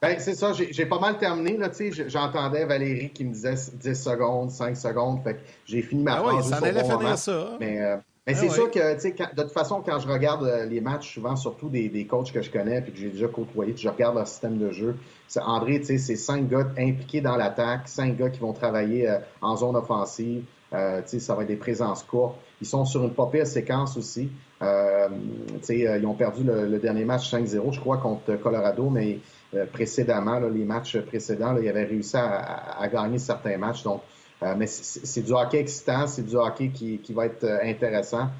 [0.00, 1.56] Ben, c'est ça, j'ai pas mal terminé.
[1.56, 1.70] Là,
[2.06, 5.22] j'entendais Valérie qui me disait 10 secondes, 5 secondes.
[5.24, 6.44] Fait j'ai fini ma ah phrase.
[6.44, 7.56] Oui, ça allait finir ça.
[7.58, 10.80] Mais, euh, mais ah c'est sûr que, de toute façon, quand je regarde euh, les
[10.80, 13.88] matchs, souvent, surtout des, des coachs que je connais puis que j'ai déjà côtoyé, je
[13.88, 14.96] regarde leur système de jeu.
[15.40, 19.74] André, c'est cinq gars impliqués dans l'attaque, cinq gars qui vont travailler euh, en zone
[19.74, 20.44] offensive.
[20.70, 22.36] ça va être des présences courtes.
[22.60, 24.30] Ils sont sur une papier séquence aussi.
[24.60, 29.18] ils ont perdu le, le dernier match 5-0, je crois, contre Colorado, mais
[29.54, 33.82] euh, précédemment, les matchs précédents, il avait réussi à, gagner certains matchs.
[33.82, 34.02] Donc,
[34.42, 38.30] euh, mais c'est du hockey excitant, c'est du hockey qui, va être euh, intéressant.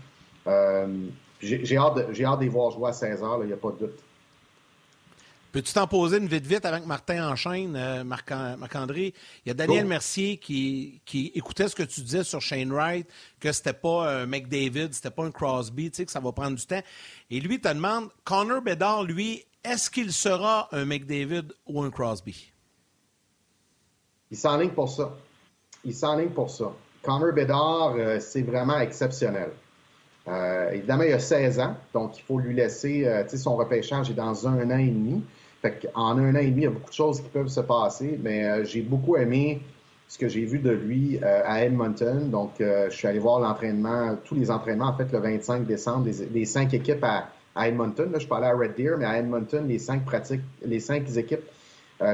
[1.40, 3.87] j'ai hâte, de, hâte les voir jouer à 16 heures, il n'y a pas de
[3.87, 3.99] doute.
[5.51, 9.14] Peux-tu t'en poser une vite vite avec Martin enchaîne, euh, Marc-André?
[9.44, 13.09] Il y a Daniel Mercier qui, qui, écoutait ce que tu disais sur Shane Wright,
[13.40, 16.55] que c'était pas un McDavid, c'était pas un Crosby, tu sais, que ça va prendre
[16.55, 16.83] du temps.
[17.31, 22.53] Et lui, te demande, Connor Bedard, lui, est-ce qu'il sera un McDavid ou un Crosby?
[24.31, 25.16] Il s'enligne pour ça.
[25.85, 26.73] Il s'enligne pour ça.
[27.03, 29.51] Connor Bedard, euh, c'est vraiment exceptionnel.
[30.27, 34.14] Euh, évidemment, il a 16 ans, donc il faut lui laisser, euh, son repêchage est
[34.14, 35.23] dans un an et demi.
[35.62, 37.61] Fait en un an et demi, il y a beaucoup de choses qui peuvent se
[37.61, 39.62] passer, mais j'ai beaucoup aimé
[40.07, 42.31] ce que j'ai vu de lui à Edmonton.
[42.31, 46.44] Donc, je suis allé voir l'entraînement, tous les entraînements, en fait, le 25 décembre, les,
[46.44, 48.11] cinq équipes à, Edmonton.
[48.13, 51.45] Là, je parlais à Red Deer, mais à Edmonton, les cinq pratiques, les cinq équipes,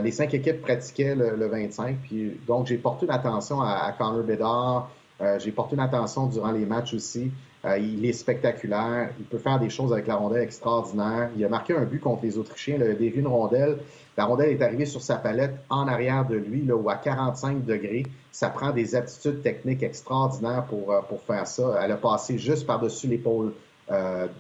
[0.02, 1.96] les cinq équipes pratiquaient le, 25.
[2.02, 4.90] Puis, donc, j'ai porté l'attention à, à Connor Bedard.
[5.38, 7.30] j'ai porté l'attention durant les matchs aussi.
[7.64, 9.10] Euh, il est spectaculaire.
[9.18, 11.30] Il peut faire des choses avec la rondelle extraordinaire.
[11.36, 12.76] Il a marqué un but contre les Autrichiens.
[12.76, 13.78] Il a une rondelle.
[14.16, 17.64] La rondelle est arrivée sur sa palette en arrière de lui, là, où à 45
[17.64, 18.04] degrés.
[18.32, 21.80] Ça prend des aptitudes techniques extraordinaires pour, euh, pour faire ça.
[21.82, 23.50] Elle a passé juste par-dessus l'épaule euh,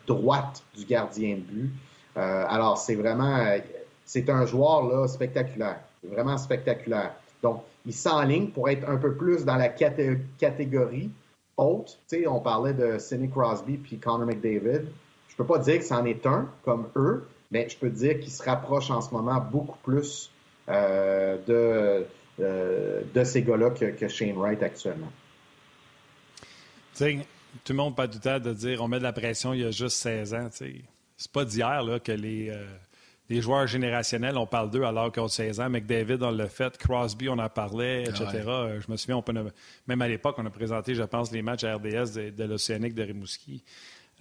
[0.06, 1.72] droite du gardien de but.
[2.16, 3.44] alors, c'est vraiment...
[4.04, 5.80] c'est un joueur là, spectaculaire.
[6.02, 7.14] Vraiment spectaculaire.
[7.42, 11.10] Donc, il s'enligne pour être un peu plus dans la catégorie
[11.56, 11.98] haute.
[12.26, 14.86] on parlait de Sidney Crosby puis Connor McDavid.
[15.28, 18.30] Je peux pas dire que c'en est un comme eux, mais je peux dire qu'il
[18.30, 20.30] se rapproche en ce moment beaucoup plus
[20.68, 22.06] euh, de,
[22.40, 25.10] euh, de ces gars-là que, Shane Wright actuellement.
[27.62, 29.60] Tout le monde parle tout le temps de dire on met de la pression il
[29.60, 30.48] y a juste 16 ans.
[30.50, 32.66] C'est pas d'hier que les, euh,
[33.28, 35.70] les joueurs générationnels, on parle d'eux alors qu'ils ont 16 ans.
[35.70, 36.76] McDavid, on l'a fait.
[36.76, 38.42] Crosby, on en parlait, etc.
[38.46, 39.22] Euh, je me souviens,
[39.86, 43.02] même à l'époque, on a présenté, je pense, les matchs à RDS de, l'Océanique de
[43.02, 43.64] Rimouski.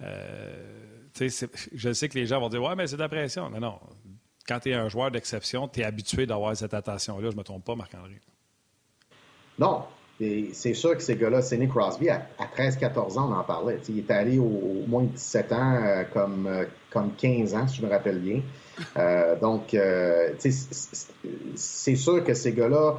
[0.00, 3.50] Euh, je sais que les gens vont dire Ouais, mais c'est de la pression.
[3.50, 3.80] Non, non.
[4.46, 7.30] Quand tu es un joueur d'exception, tu es habitué d'avoir cette attention-là.
[7.30, 8.20] Je ne me trompe pas, Marc-André.
[9.58, 9.84] Non.
[10.20, 13.78] C'est sûr que ces gars-là, Sidney Crosby, à, 13-14 ans, on en parlait.
[13.88, 16.48] il est allé au, moins 17 ans, euh, comme,
[16.90, 18.40] comme 15 ans, si je me rappelle bien.
[18.96, 20.30] Euh, donc, euh,
[21.56, 22.98] c'est sûr que ces gars-là,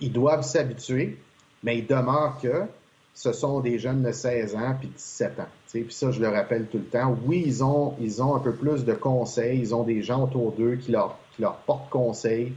[0.00, 1.18] ils doivent s'habituer,
[1.62, 2.66] mais il demeure que
[3.14, 5.48] ce sont des jeunes de 16 ans puis 17 ans.
[5.70, 7.16] Puis ça, je le rappelle tout le temps.
[7.26, 9.58] Oui, ils ont, ils ont un peu plus de conseils.
[9.58, 12.52] Ils ont des gens autour d'eux qui leur, qui leur portent conseil.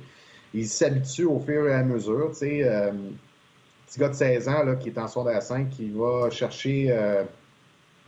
[0.54, 2.32] Ils s'habituent au fur et à mesure.
[2.42, 2.92] Euh,
[3.88, 7.24] petit gars de 16 ans là, qui est en secondaire 5, qui va chercher euh,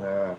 [0.01, 0.33] euh,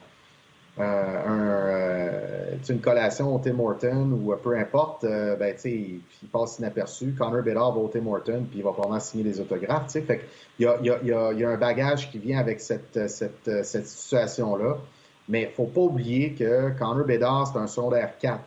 [0.79, 6.01] un, euh, une collation au Tim Horton ou peu importe, ben, il
[6.31, 7.15] passe inaperçu.
[7.19, 9.91] Connor Bedard va au Tim Horton puis il va probablement signer des autographes.
[9.91, 10.21] Fait
[10.59, 13.09] il, y a, il, y a, il y a un bagage qui vient avec cette,
[13.09, 14.77] cette, cette situation-là.
[15.29, 18.41] Mais il ne faut pas oublier que Connor Bedard, c'est un secondaire 4.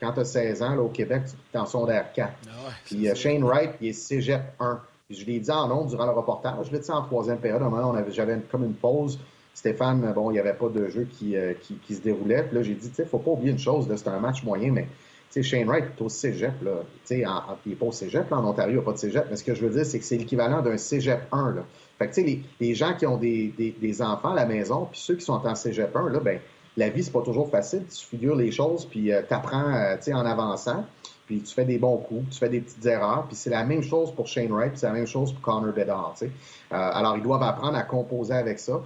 [0.00, 2.32] Quand tu as 16 ans là, au Québec, tu es en secondaire 4.
[2.46, 2.50] Ah
[2.84, 4.80] puis Shane Wright, il est cégep 1.
[5.12, 6.66] Je l'ai dit en nom durant le reportage.
[6.66, 7.62] Je l'ai dit en troisième période.
[7.62, 9.18] À un moment, j'avais comme une pause.
[9.54, 12.44] Stéphane, bon, il n'y avait pas de jeu qui, euh, qui, qui, se déroulait.
[12.44, 14.72] Puis là, j'ai dit, tu sais, faut pas oublier une chose, c'est un match moyen,
[14.72, 14.88] mais
[15.30, 16.82] tu sais, Shane Wright est au cégep, là.
[17.06, 18.98] Tu sais, il n'est pas au cégep, là, en Ontario, il n'y a pas de
[18.98, 19.26] cégep.
[19.28, 21.64] Mais ce que je veux dire, c'est que c'est l'équivalent d'un cégep 1, là.
[21.98, 24.46] Fait que, tu sais, les, les, gens qui ont des, des, des, enfants à la
[24.46, 26.40] maison, puis ceux qui sont en cégep 1, là, ben,
[26.76, 27.84] la vie, c'est pas toujours facile.
[27.86, 30.86] Tu figures les choses, puis euh, tu apprends, euh, tu sais, en avançant.
[31.26, 33.26] Puis tu fais des bons coups, tu fais des petites erreurs.
[33.26, 36.14] Puis c'est la même chose pour Shane Wright, c'est la même chose pour Connor Bedard,
[36.16, 36.30] sais.
[36.70, 38.80] alors, ils doivent apprendre à composer avec ça.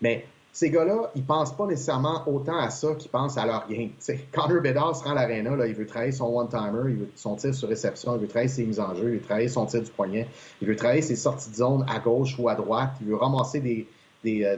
[0.00, 3.88] mais ces gars-là, ils pensent pas nécessairement autant à ça qu'ils pensent à leur gain.
[3.98, 7.36] T'sais, Connor Bedard se rend à l'aréna, il veut travailler son one-timer, il veut son
[7.36, 9.80] tir sur réception, il veut travailler ses mises en jeu, il veut travailler son tir
[9.80, 10.28] du poignet,
[10.60, 13.60] il veut travailler ses sorties de zone à gauche ou à droite, il veut ramasser
[13.60, 13.88] des,
[14.22, 14.56] des, euh,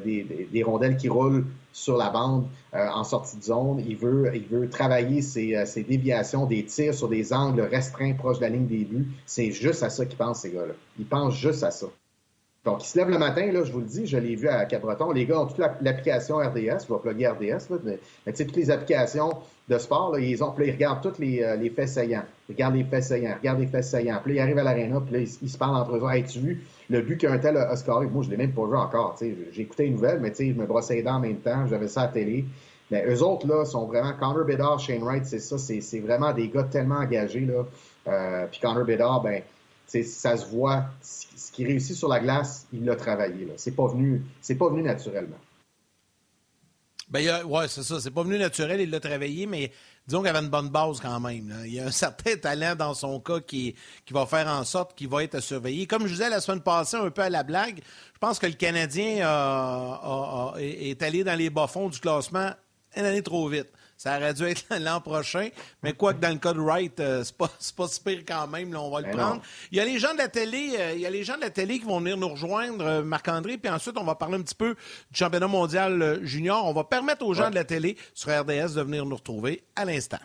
[0.52, 3.84] des rondelles qui roulent sur la bande euh, en sortie de zone.
[3.86, 8.14] Il veut, il veut travailler ses, euh, ses, déviations, des tirs sur des angles restreints
[8.14, 9.08] proches de la ligne des buts.
[9.26, 10.74] C'est juste à ça qu'ils pensent, ces gars-là.
[10.98, 11.86] Ils pensent juste à ça.
[12.64, 14.64] Donc, ils se lèvent le matin, là, je vous le dis, je l'ai vu à
[14.64, 15.12] Cabreton.
[15.12, 18.56] Les gars ont toute l'application RDS, je vais plugger RDS, là, mais, tu sais, toutes
[18.56, 19.32] les applications
[19.68, 22.24] de sport, là, ils ont, puis là, ils regardent toutes les, euh, les faits saillants.
[22.48, 24.18] Ils regardent les faits saillants, regardent les faits saillants.
[24.22, 26.10] Puis là, ils arrivent à l'aréna, puis là, ils, se parlent entre eux.
[26.10, 28.06] Hey, tu vu le but qu'un tel a scoré?
[28.06, 29.16] Moi, je l'ai même pas vu encore.
[29.56, 31.88] Écouté une nouvelle, mais tu sais, je me brossais les dents en même temps, j'avais
[31.88, 32.46] ça à la télé.
[32.90, 34.12] Mais eux autres, là, sont vraiment.
[34.12, 37.64] Connor Bedard, Shane Wright, c'est ça, c'est vraiment des gars tellement engagés, là.
[38.06, 39.42] Euh, puis Connor Bedard, ben,
[39.86, 40.84] ça se voit.
[41.54, 43.46] Qui réussit sur la glace, il l'a travaillé.
[43.56, 44.22] C'est pas venu,
[44.58, 45.38] pas venu naturellement.
[47.08, 48.00] Ben, oui, c'est ça.
[48.00, 49.70] C'est pas venu naturel, il l'a travaillé, mais
[50.06, 51.54] disons qu'il avait une bonne base quand même.
[51.64, 54.96] Il y a un certain talent dans son cas qui, qui va faire en sorte
[54.96, 55.86] qu'il va être surveillé.
[55.86, 57.80] Comme je disais la semaine passée, un peu à la blague,
[58.14, 59.18] je pense que le Canadien
[60.58, 62.50] est allé dans les bas-fonds du classement
[62.96, 63.68] une année trop vite.
[63.96, 65.48] Ça aurait dû être l'an prochain,
[65.82, 68.46] mais quoi que dans le cas de Wright, euh, c'est pas, pas si pire quand
[68.48, 69.42] même, là, on va le ben prendre.
[69.70, 71.42] Il y a les gens de la télé, euh, il y a les gens de
[71.42, 74.42] la télé qui vont venir nous rejoindre, euh, Marc-André, puis ensuite on va parler un
[74.42, 74.74] petit peu
[75.10, 76.66] du championnat mondial junior.
[76.66, 79.84] On va permettre aux gens de la télé sur RDS de venir nous retrouver à
[79.84, 80.18] l'instant.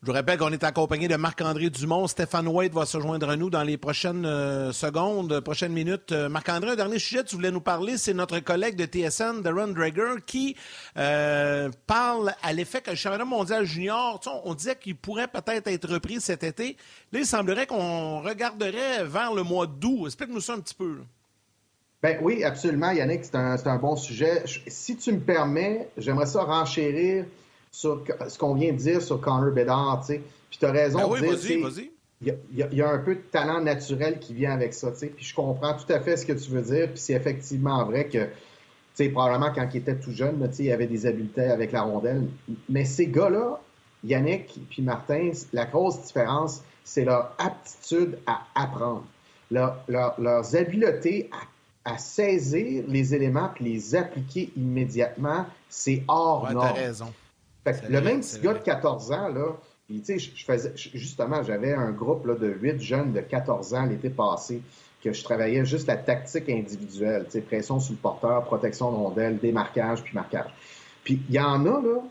[0.00, 2.06] Je vous rappelle qu'on est accompagné de Marc-André Dumont.
[2.06, 6.12] Stéphane White va se joindre à nous dans les prochaines euh, secondes, prochaines minutes.
[6.12, 9.42] Euh, Marc-André, un dernier sujet que tu voulais nous parler, c'est notre collègue de TSN,
[9.42, 10.54] Darren Drager, qui
[10.96, 15.92] euh, parle à l'effet que le championnat mondial junior, on disait qu'il pourrait peut-être être
[15.92, 16.76] repris cet été.
[17.10, 20.06] Là, il semblerait qu'on regarderait vers le mois d'août.
[20.06, 20.98] Explique-nous ça un petit peu.
[22.04, 24.44] Ben oui, absolument, Yannick, c'est un, un, bon sujet.
[24.68, 27.24] Si tu me permets, j'aimerais ça renchérir
[27.78, 30.22] sur ce qu'on vient de dire sur Connor Bedard, tu sais.
[30.50, 31.70] Puis tu as raison ben de dire.
[32.20, 35.06] Il y, a, un peu de talent naturel qui vient avec ça, tu sais.
[35.06, 36.88] Puis je comprends tout à fait ce que tu veux dire.
[36.88, 38.30] Puis c'est effectivement vrai que, tu
[38.94, 41.82] sais, probablement quand il était tout jeune, tu sais, il avait des habiletés avec la
[41.82, 42.26] rondelle.
[42.68, 43.60] Mais ces gars-là,
[44.02, 49.04] Yannick puis Martin, la grosse différence, c'est leur aptitude à apprendre.
[49.52, 51.30] leurs habiletés
[51.84, 56.74] à, saisir les éléments puis les appliquer immédiatement, c'est hors ouais, norme.
[56.74, 57.12] raison
[57.88, 59.56] le même petit gars de 14 ans, là,
[59.90, 64.10] je, je faisais, justement, j'avais un groupe là, de 8 jeunes de 14 ans l'été
[64.10, 64.62] passé
[65.02, 70.02] que je travaillais juste la tactique individuelle, pression sur le porteur, protection de rondelle, démarquage,
[70.02, 70.50] puis marquage.
[71.04, 72.02] Puis il y en a là,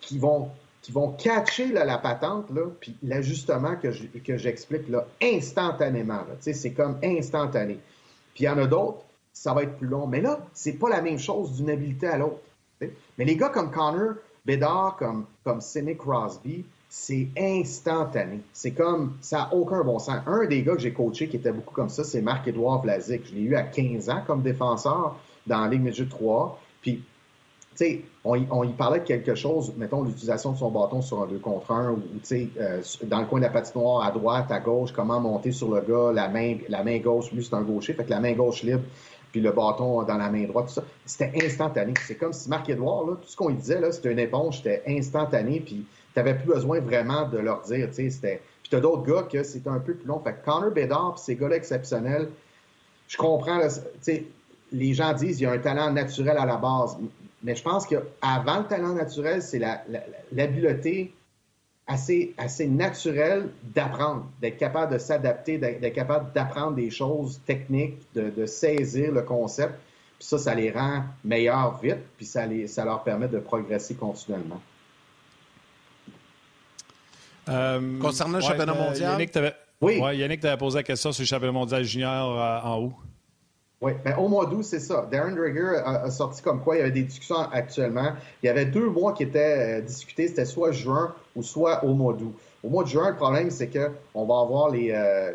[0.00, 0.50] qui vont
[0.82, 3.92] qui vont catcher la patente, là, puis l'ajustement que,
[4.36, 6.24] j'explique là, instantanément.
[6.40, 7.78] c'est comme instantané.
[8.34, 10.08] Puis il y en a d'autres, ça va être plus long.
[10.08, 12.40] Mais là, c'est pas la même chose d'une habileté à l'autre.
[12.80, 18.40] Mais les gars comme Connor, Bédard comme, comme Sidney Crosby, c'est instantané.
[18.52, 20.20] C'est comme, ça n'a aucun bon sens.
[20.26, 23.26] Un des gars que j'ai coaché qui était beaucoup comme ça, c'est Marc-Édouard Vlasic.
[23.30, 26.60] Je l'ai eu à 15 ans comme défenseur dans la Ligue Midget 3.
[26.82, 27.04] Puis, tu
[27.76, 31.26] sais, on, on, y parlait de quelque chose, mettons l'utilisation de son bâton sur un
[31.26, 34.52] 2 contre 1, ou, tu sais, euh, dans le coin de la patinoire, à droite,
[34.52, 37.62] à gauche, comment monter sur le gars, la main, la main gauche, lui c'est un
[37.62, 38.82] gaucher, fait que la main gauche libre,
[39.32, 40.84] puis le bâton dans la main droite, tout ça.
[41.06, 41.94] C'était instantané.
[42.06, 45.86] C'est comme si Marc-Édouard, tout ce qu'on lui disait, c'était une éponge, c'était instantané, puis
[46.14, 48.42] tu plus besoin vraiment de leur dire, tu sais, c'était...
[48.62, 50.20] Puis t'as d'autres gars que c'était un peu plus long.
[50.20, 52.28] Fait que Connor Bedard, puis ces gars-là exceptionnels,
[53.08, 54.26] je comprends, tu sais,
[54.70, 56.96] les gens disent qu'il y a un talent naturel à la base,
[57.42, 59.60] mais je pense qu'avant le talent naturel, c'est
[60.30, 61.12] l'habileté
[61.92, 68.46] assez, assez naturel d'apprendre, d'être capable de s'adapter, d'être capable d'apprendre des choses techniques, de,
[68.46, 69.74] saisir le concept.
[70.18, 73.94] Puis ça, ça les rend meilleurs vite, puis ça, les, ça leur permet de progresser
[73.94, 74.60] continuellement.
[77.48, 79.12] Euh, Concernant le championnat euh, mondial?
[79.12, 79.36] Yannick,
[79.80, 80.00] oui.
[80.16, 82.92] Yannick, tu avais posé la question sur le championnat mondial junior euh, en haut.
[83.82, 85.08] Oui, ben, au mois d'août, c'est ça.
[85.10, 88.12] Darren Drager a, sorti comme quoi il y avait des discussions actuellement.
[88.40, 91.94] Il y avait deux mois qui étaient euh, discutés, c'était soit juin ou soit au
[91.94, 92.34] mois d'août.
[92.62, 95.32] Au mois de juin, le problème, c'est qu'on va avoir les, euh,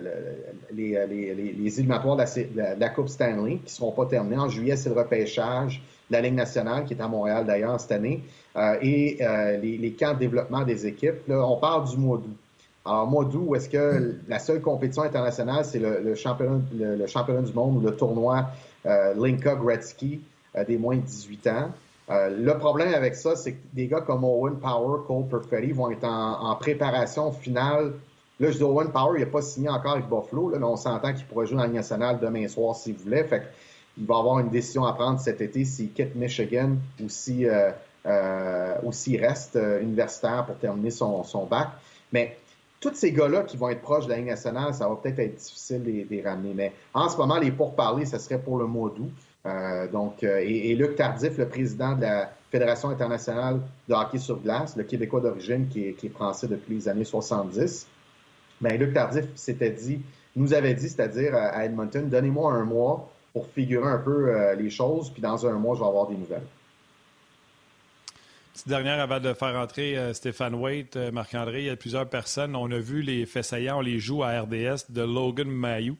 [0.71, 4.37] les, euh, les, les, éliminatoires de la, Coupe Stanley qui ne seront pas terminés.
[4.37, 7.91] En juillet, c'est le repêchage de la Ligue nationale qui est à Montréal d'ailleurs cette
[7.91, 8.23] année.
[8.81, 9.17] et
[9.61, 11.27] les, camps de développement des équipes.
[11.27, 12.37] Là, on parle du mois d'août.
[12.87, 17.51] Alors, mois d'août, est-ce que la seule compétition internationale, c'est le, championnat, le, championnat du
[17.51, 18.45] monde ou le tournoi
[18.85, 20.21] euh, Linka Gretzky
[20.55, 21.71] euh, des moins de 18 ans?
[22.09, 25.91] Euh, le problème avec ça, c'est que des gars comme Owen Power, Cole Perfetti vont
[25.91, 27.93] être en, préparation finale.
[28.39, 30.77] Là, je dis Owen Power, il n'a pas signé encore avec Buffalo, là, mais on
[30.77, 33.23] s'entend qu'il pourrait jouer dans la nationale demain soir s'il voulait.
[33.25, 33.43] Fait
[33.97, 37.49] il va avoir une décision à prendre cet été s'il quitte Michigan ou s'il
[39.19, 41.69] reste universitaire pour terminer son, son bac.
[42.13, 42.37] Mais
[42.79, 45.35] tous ces gars-là qui vont être proches de la Ligue nationale, ça va peut-être être
[45.35, 46.53] difficile de les ramener.
[46.53, 49.11] Mais en ce moment, les pourparlers, ça serait pour le mois d'août.
[49.47, 54.39] Euh, donc, euh, et, Luc Tardif, le président de la Fédération internationale de hockey sur
[54.39, 57.87] glace, le Québécois d'origine qui est, français depuis les années 70,
[58.61, 60.01] ben, Luc Tardif s'était dit,
[60.35, 64.69] nous avait dit, c'est-à-dire à Edmonton, donnez-moi un mois pour figurer un peu euh, les
[64.69, 66.45] choses, puis dans un mois, je vais avoir des nouvelles.
[68.53, 72.09] Petite dernière avant de faire entrer euh, Stéphane Waite, euh, Marc-André, il y a plusieurs
[72.09, 72.55] personnes.
[72.55, 75.95] On a vu les faits saillants, on les joue à RDS de Logan Mayou.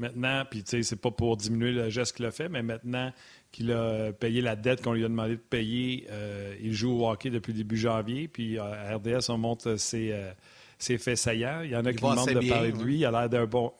[0.00, 2.62] Euh, maintenant, puis tu sais, c'est pas pour diminuer le geste qu'il a fait, mais
[2.62, 3.12] maintenant
[3.52, 7.08] qu'il a payé la dette qu'on lui a demandé de payer, euh, il joue au
[7.08, 10.32] hockey depuis début janvier, puis à RDS, on montre ses, euh,
[10.78, 11.60] ses faits saillants.
[11.62, 12.98] Il y en a qui demandent de parler de lui.
[12.98, 13.72] Il a l'air d'un bon,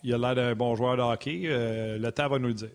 [0.56, 1.42] bon joueur de hockey.
[1.46, 2.70] Euh, le temps va nous le dire.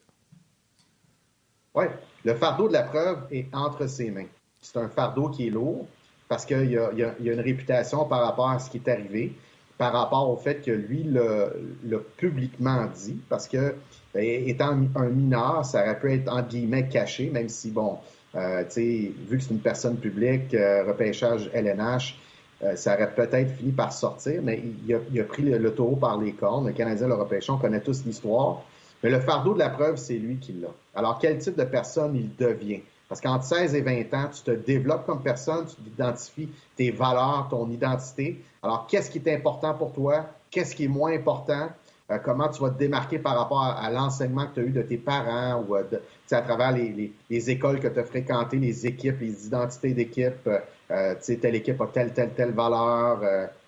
[1.73, 1.85] Oui,
[2.25, 4.27] le fardeau de la preuve est entre ses mains.
[4.61, 5.87] C'est un fardeau qui est lourd
[6.27, 9.33] parce qu'il y, a une réputation par rapport à ce qui est arrivé,
[9.79, 13.75] par rapport au fait que lui l'a publiquement dit, parce que
[14.13, 17.97] ben, étant un mineur, ça aurait pu être en guillemets caché, même si, bon,
[18.35, 22.19] euh, vu que c'est une personne publique, euh, repêchage LNH,
[22.61, 26.33] euh, ça aurait peut-être fini par sortir, mais il a, pris le, taureau par les
[26.33, 26.67] cornes.
[26.67, 28.63] Le Canadien le repêchant, on connaît tous l'histoire.
[29.01, 30.67] Mais le fardeau de la preuve, c'est lui qui l'a.
[30.93, 32.81] Alors, quel type de personne il devient?
[33.07, 37.47] Parce qu'entre 16 et 20 ans, tu te développes comme personne, tu identifies tes valeurs,
[37.49, 38.43] ton identité.
[38.61, 40.25] Alors, qu'est-ce qui est important pour toi?
[40.51, 41.69] Qu'est-ce qui est moins important?
[42.11, 44.81] Euh, comment tu vas te démarquer par rapport à, l'enseignement que tu as eu de
[44.81, 45.83] tes parents ou euh,
[46.31, 50.49] à travers les, écoles que tu as fréquentées, les équipes, les identités d'équipe.
[50.91, 53.21] Euh, telle équipe a telle, telle, telle valeur,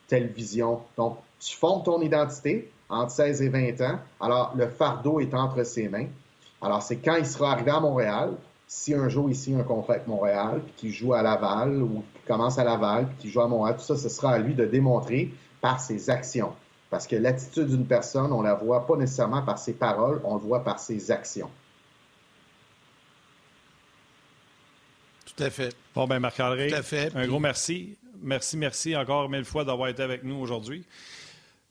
[0.08, 0.82] telle vision.
[0.98, 4.00] Donc, tu fondes ton identité entre 16 et 20 ans.
[4.20, 6.08] Alors, le fardeau est entre ses mains.
[6.62, 8.34] Alors, c'est quand il sera arrivé à Montréal,
[8.74, 12.26] si un jour ici un contrat avec Montréal, puis qu'il joue à Laval ou qu'il
[12.26, 14.66] commence à Laval, puis qu'il joue à Montréal, tout ça, ce sera à lui de
[14.66, 16.54] démontrer par ses actions.
[16.90, 20.40] Parce que l'attitude d'une personne, on la voit pas nécessairement par ses paroles, on le
[20.40, 21.50] voit par ses actions.
[25.26, 25.76] Tout à fait.
[25.94, 26.74] Bon, ben Marc-André,
[27.14, 27.98] un gros merci.
[28.24, 30.86] Merci, merci encore mille fois d'avoir été avec nous aujourd'hui.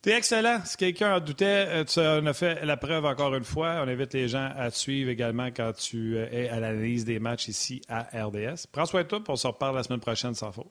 [0.02, 0.60] T'es excellent.
[0.64, 3.82] Si quelqu'un en doutait, euh, tu en as fait la preuve encore une fois.
[3.84, 7.18] On invite les gens à te suivre également quand tu euh, es à l'analyse des
[7.18, 8.66] matchs ici à RDS.
[8.72, 10.70] Prends soin de toi, puis on se reparle la semaine prochaine sans faute.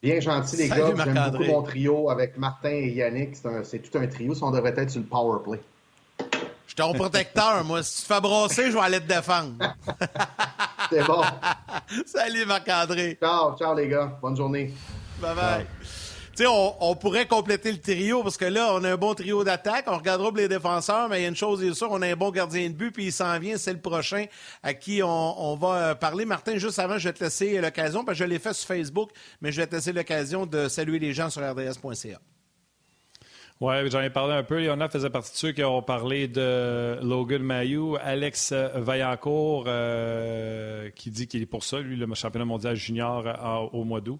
[0.00, 0.94] Bien gentil, les gars.
[0.96, 3.36] J'aime beaucoup mon trio avec Martin et Yannick.
[3.64, 4.34] C'est tout un trio.
[4.34, 5.60] Si on devrait être sur le power play.
[6.20, 6.26] Je
[6.68, 7.82] suis ton protecteur, moi.
[7.82, 9.56] Si tu te fais brasser, je vais aller te défendre.
[10.90, 11.22] C'est bon.
[12.06, 13.18] Salut, Marc-André.
[13.20, 14.16] Ciao, ciao, les gars.
[14.22, 14.72] Bonne journée.
[15.20, 15.66] Bye bye.
[15.80, 15.99] Tu
[16.46, 19.84] on, pourrait compléter le trio parce que là, on a un bon trio d'attaque.
[19.88, 22.16] On regardera les défenseurs, mais il y a une chose est sûre, on a un
[22.16, 24.26] bon gardien de but, puis il s'en vient, c'est le prochain
[24.62, 26.24] à qui on, va euh, parler.
[26.24, 29.10] Martin, juste avant, je vais te laisser l'occasion, parce que je l'ai fait sur Facebook,
[29.40, 32.20] mais je vais te laisser l'occasion de saluer les gens sur rds.ca.
[33.60, 34.70] Oui, j'en ai parlé un peu.
[34.70, 41.10] a faisait partie de ceux qui ont parlé de Logan Mayou, Alex Vaillancourt, euh, qui
[41.10, 44.18] dit qu'il est pour ça, lui, le championnat mondial junior euh, au mois d'août.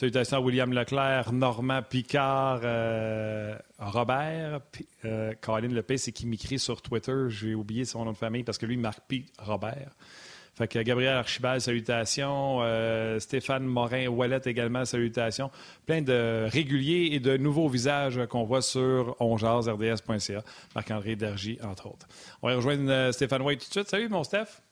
[0.00, 4.62] Salutations à William Leclerc, Normand Picard, euh, Robert,
[5.04, 7.26] euh, Colin Lepay, c'est qui m'écrit sur Twitter.
[7.28, 9.26] J'ai oublié son nom de famille parce que lui, Marc P.
[9.38, 9.90] Robert.
[10.54, 12.60] Fait que Gabriel Archibald, salutations.
[12.62, 15.50] Euh, Stéphane Morin-Wallet également, salutations.
[15.84, 20.42] Plein de réguliers et de nouveaux visages qu'on voit sur onjazrds.ca.
[20.74, 22.08] Marc-André Dergy, entre autres.
[22.40, 23.88] On va rejoindre Stéphane White tout de suite.
[23.90, 24.62] Salut, mon Steph.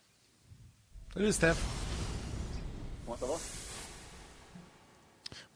[1.12, 1.56] Salut, Steph.
[3.04, 3.57] Comment ça va?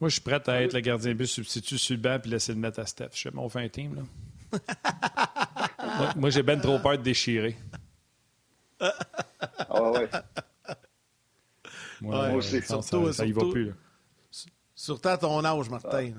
[0.03, 2.53] Moi, je suis prêt à être le gardien but substitut sur le banc et laisser
[2.53, 3.11] le mettre à Steph.
[3.13, 4.59] Je suis mon fin team, là.
[6.17, 7.57] moi, j'ai ben trop peur de déchirer.
[8.81, 10.09] Ah ouais.
[12.01, 12.61] Moi, ouais, aussi.
[12.63, 13.67] Surtout, ça, y va plus.
[13.67, 13.73] Là.
[14.75, 16.15] Surtout à ton âge, Martin.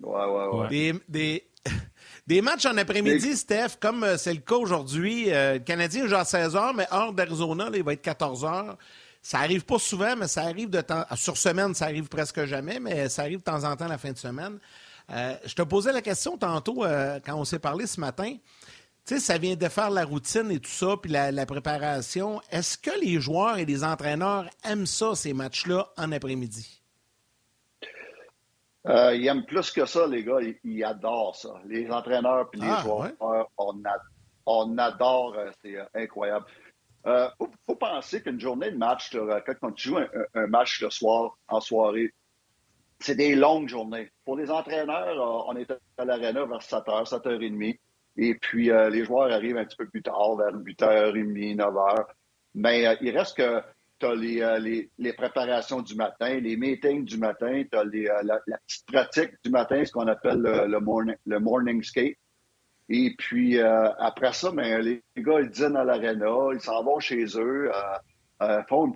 [0.00, 0.68] Ouais, ouais, ouais.
[0.68, 1.48] Des, des,
[2.26, 5.32] des matchs en après-midi, Steph, comme euh, c'est le cas aujourd'hui.
[5.32, 8.76] Euh, le Canadien joue à 16 h, mais hors d'Arizona, il va être 14 h.
[9.22, 11.04] Ça arrive pas souvent, mais ça arrive de temps.
[11.14, 14.10] Sur semaine, ça arrive presque jamais, mais ça arrive de temps en temps la fin
[14.10, 14.58] de semaine.
[15.10, 18.34] Euh, je te posais la question tantôt euh, quand on s'est parlé ce matin.
[19.04, 22.40] Tu sais, ça vient de faire la routine et tout ça, puis la, préparation.
[22.50, 26.80] Est-ce que les joueurs et les entraîneurs aiment ça, ces matchs-là, en après-midi?
[28.88, 30.38] Euh, ils aiment plus que ça, les gars.
[30.64, 31.54] Ils, adorent ça.
[31.66, 33.48] Les entraîneurs et les ah, joueurs,
[34.46, 35.36] on, adore.
[35.62, 36.46] C'est incroyable.
[37.04, 37.28] Il euh,
[37.66, 39.16] faut, penser qu'une journée de match,
[39.60, 39.98] quand tu joues
[40.34, 42.12] un, match le soir, en soirée,
[43.00, 44.10] c'est des longues journées.
[44.24, 47.78] Pour les entraîneurs, euh, on est à l'aréna vers 7h, 7h30.
[48.18, 52.06] Et puis, euh, les joueurs arrivent un petit peu plus tard, vers 8h30, 9h.
[52.54, 53.60] Mais il reste que
[53.98, 57.84] tu as les, les, préparations du matin, les meetings du matin, tu as
[58.22, 62.16] la, petite pratique du matin, ce qu'on appelle le, morning, le morning skate.
[62.94, 67.00] Et puis, euh, après ça, ben, les gars, ils dînent à l'aréna, ils s'en vont
[67.00, 67.98] chez eux, euh,
[68.42, 68.92] euh, font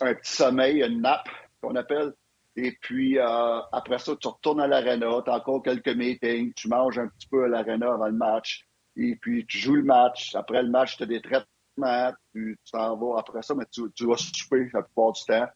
[0.00, 1.28] un petit sommeil, une nappe
[1.62, 2.14] qu'on appelle.
[2.56, 6.98] Et puis, après ça, tu retournes à l'aréna, tu as encore quelques meetings, tu manges
[6.98, 8.66] un petit peu à l'aréna avant le match.
[8.96, 10.34] Et puis, tu joues le match.
[10.34, 14.04] Après le match, tu as des traitements, tu t'en vas après ça, mais tu, tu
[14.04, 15.46] vas souper la plupart du temps.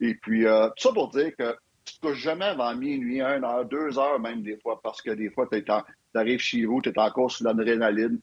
[0.00, 1.54] Et puis, tout ça pour dire que
[1.84, 5.10] tu ne touches jamais avant minuit, une heure, deux heures même des fois, parce que
[5.10, 5.64] des fois, tu es
[6.12, 8.20] tu arrives chez vous, tu es encore sous l'adrénaline.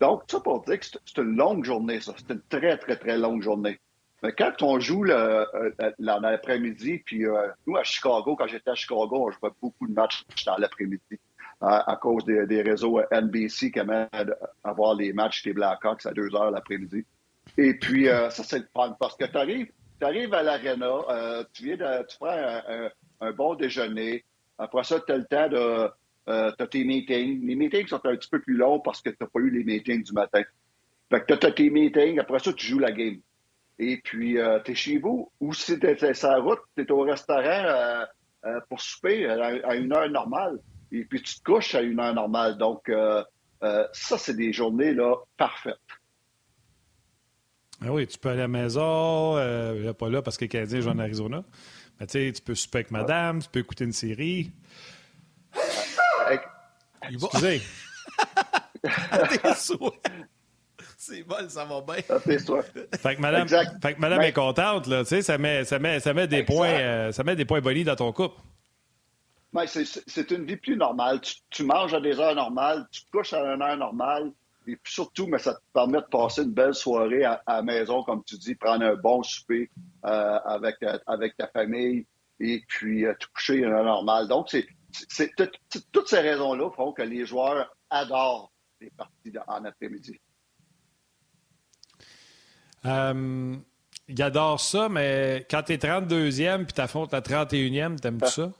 [0.00, 2.12] Donc, ça pour dire que c'est une longue journée, ça.
[2.16, 3.78] C'est une très, très, très longue journée.
[4.22, 5.44] Mais quand on joue euh,
[5.98, 10.24] l'après-midi, puis euh, nous, à Chicago, quand j'étais à Chicago, on jouait beaucoup de matchs
[10.44, 11.20] dans l'après-midi
[11.60, 14.08] à, cause des, réseaux NBC qui aimaient
[14.62, 17.04] avoir les matchs des Blackhawks à 2 heures l'après-midi.
[17.56, 21.76] Et puis, euh, ça, c'est le fun parce que tu arrives, à l'aréna, tu viens
[21.76, 24.24] de, tu prends un, bon déjeuner.
[24.56, 25.90] Après ça, tu as le temps de.
[26.28, 27.46] Euh, tu as tes meetings.
[27.46, 29.64] Les meetings sont un petit peu plus longs parce que tu n'as pas eu les
[29.64, 30.42] meetings du matin.
[31.10, 33.20] Fait que tu as tes meetings, après ça, tu joues la game.
[33.78, 36.82] Et puis, euh, tu es chez vous, ou si tu es sur la route, tu
[36.82, 38.04] es au restaurant euh,
[38.44, 40.58] euh, pour souper à, une heure normale,
[40.90, 42.58] et puis tu te couches à une heure normale.
[42.58, 42.90] Donc,
[43.60, 45.76] ça, c'est des journées là, parfaites.
[47.80, 49.34] Ah oui, tu peux aller à la maison,
[49.94, 51.44] pas là parce que les Canadiens jouent en Arizona.
[52.00, 54.50] Mais tu sais, tu peux souper avec madame, tu peux écouter une série.
[57.10, 57.62] Excusez.
[60.98, 62.02] C'est bon, ça va bien.
[63.00, 65.04] Fait que madame, fait que madame est contente, là.
[65.04, 67.60] Tu sais, ça met, ça met, ça met des points, euh, ça met des points
[67.60, 68.36] bonis dans ton couple.
[69.66, 71.20] c'est une vie plus normale.
[71.50, 74.32] Tu, manges à des heures normales, tu te couches à une heure normale.
[74.66, 78.02] Et puis surtout, mais ça te permet de passer une belle soirée à, la maison,
[78.02, 79.70] comme tu dis, prendre un bon souper
[80.04, 82.04] euh, avec, euh, avec ta famille
[82.38, 84.28] et puis te coucher à une heure normale.
[84.28, 84.66] Donc, c'est
[85.92, 90.18] toutes ces raisons-là font que les joueurs adorent les parties en après-midi.
[92.86, 93.56] Euh,
[94.06, 98.52] il adore ça, mais quand tu es 32e puis tu affrontes la 31e, t'aimes-tu ça?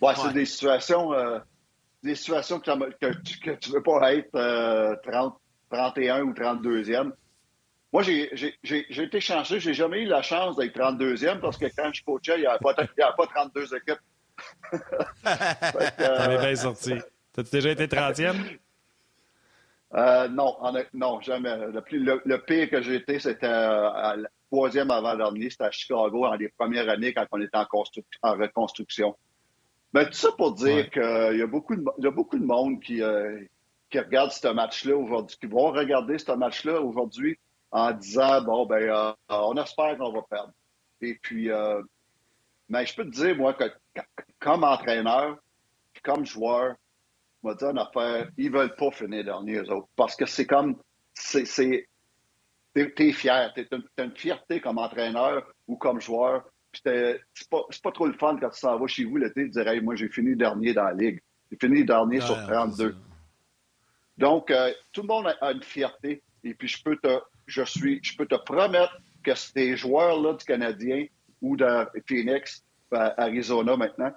[0.00, 1.38] Ouais, c'est des situations, euh,
[2.02, 2.70] des situations que,
[3.54, 4.30] tu ne veux pas être
[5.02, 7.12] 30, euh, 31 ou 32e.
[7.92, 9.60] Moi, j'ai été chanceux.
[9.60, 12.58] J'ai jamais eu la chance d'être 32e parce que quand je coachais, il n'y avait,
[12.58, 14.00] pas 32 équipes.
[15.22, 16.94] T'avais bien sorti.
[17.32, 18.58] T'as-tu déjà été 30e?
[19.94, 20.56] Euh, non,
[20.92, 21.56] non, jamais.
[21.90, 26.48] Le, pire que j'ai été, c'était euh, le troisième avant-dernier, c'était à Chicago en les
[26.48, 29.16] premières années quand on était en, reconstruction.
[29.92, 32.80] Mais tout ça pour dire qu'il y, a beaucoup de, y a beaucoup de monde
[32.80, 33.40] qui, euh,
[33.88, 37.38] qui regarde ce match-là aujourd'hui, qui vont regarder ce match-là aujourd'hui
[37.70, 40.52] en disant bon ben on espère qu'on va perdre.
[41.00, 41.50] Et puis
[42.68, 43.64] mais je peux te dire, moi, que
[44.38, 45.38] comme entraîneur,
[46.02, 46.76] comme joueur,
[47.42, 49.88] va dire une affaire, ils veulent pas finir dernier, eux autres.
[49.96, 50.76] Parce que c'est comme,
[51.12, 51.44] c'est,
[52.74, 56.44] t'es, fier, t'as une, fierté comme entraîneur ou comme joueur.
[56.72, 57.20] c'est
[57.50, 59.80] pas, pas trop le fun quand tu s'en vas chez vous l'été, de dire, hey,
[59.80, 61.20] moi, j'ai fini dernier dans la ligue.
[61.50, 62.96] J'ai fini dernier sur 32.
[64.16, 66.22] Donc, euh, tout le monde a, une fierté.
[66.42, 70.44] Et puis, je peux te, je suis, je peux te promettre que ces joueurs-là du
[70.44, 71.06] Canadien
[71.40, 72.64] ou de Phoenix,
[72.94, 74.12] Arizona maintenant,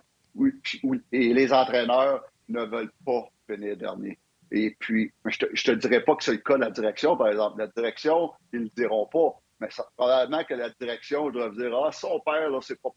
[1.11, 4.17] et les entraîneurs ne veulent pas finir dernier.
[4.51, 7.27] Et puis, je te, te dirais pas que c'est le cas de la direction, par
[7.27, 7.59] exemple.
[7.59, 9.33] La direction, ils ne le diront pas.
[9.59, 9.67] Mais
[9.97, 12.89] probablement que la direction doit dire Ah, son père, là, c'est pas,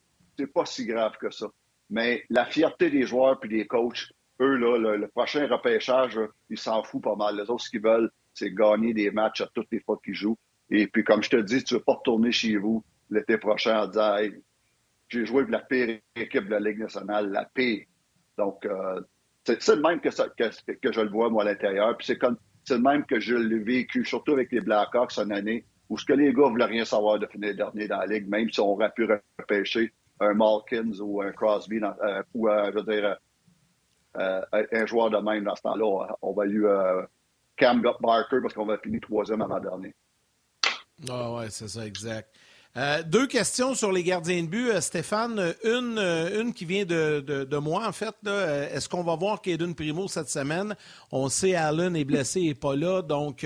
[0.55, 1.47] pas si grave que ça.
[1.89, 6.19] Mais la fierté des joueurs puis des coachs, eux, là, le, prochain repêchage,
[6.49, 7.37] ils s'en foutent pas mal.
[7.37, 10.39] Les autres, ce qu'ils veulent, c'est gagner des matchs à toutes les fois qu'ils jouent.
[10.71, 13.83] Et puis, comme je te dis, tu ne veux pas retourner chez vous l'été prochain
[13.83, 14.17] en disant
[15.11, 17.85] j'ai joué avec la pire équipe de la Ligue nationale, la pire.
[18.39, 19.01] Donc, euh,
[19.45, 21.97] c'est le même que, ça, que, je le vois, moi, à l'intérieur.
[21.97, 25.99] Puis c'est le même que je l'ai vécu, surtout avec les Blackhawks une année, où
[25.99, 28.61] ce que les gars voulaient rien savoir de finir dernier dans la Ligue, même si
[28.61, 29.09] on aurait pu
[29.39, 33.17] repêcher un Malkins ou un Crosby, euh, ou, euh, je veux dire,
[34.15, 36.17] un joueur de même dans ce temps-là.
[36.23, 36.67] On va eu
[37.57, 39.95] Cam Barker parce qu'on va finir troisième avant dernier.
[41.09, 42.35] Ah ouais, c'est ça, exact.
[42.77, 45.55] Euh, deux questions sur les gardiens de but, euh, Stéphane.
[45.65, 48.15] Une, euh, une qui vient de, de, moi, en fait.
[48.73, 50.77] Est-ce qu'on va voir Caden Primo cette semaine?
[51.11, 53.45] On sait Allen est blessé et pas là, donc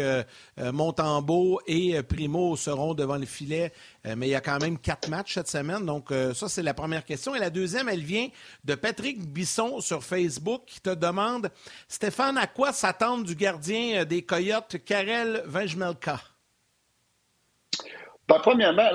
[0.58, 3.72] Montembeau et Primo seront devant le filet,
[4.04, 5.84] mais il y a quand même quatre matchs cette semaine.
[5.86, 7.34] Donc, ça, c'est la première question.
[7.34, 8.28] Et la deuxième, elle vient
[8.64, 11.50] de Patrick Bisson sur Facebook qui te demande,
[11.88, 16.20] Stéphane, à quoi s'attendre du gardien des Coyotes, Karel Vejmelka?
[18.26, 18.88] Ben, premièrement,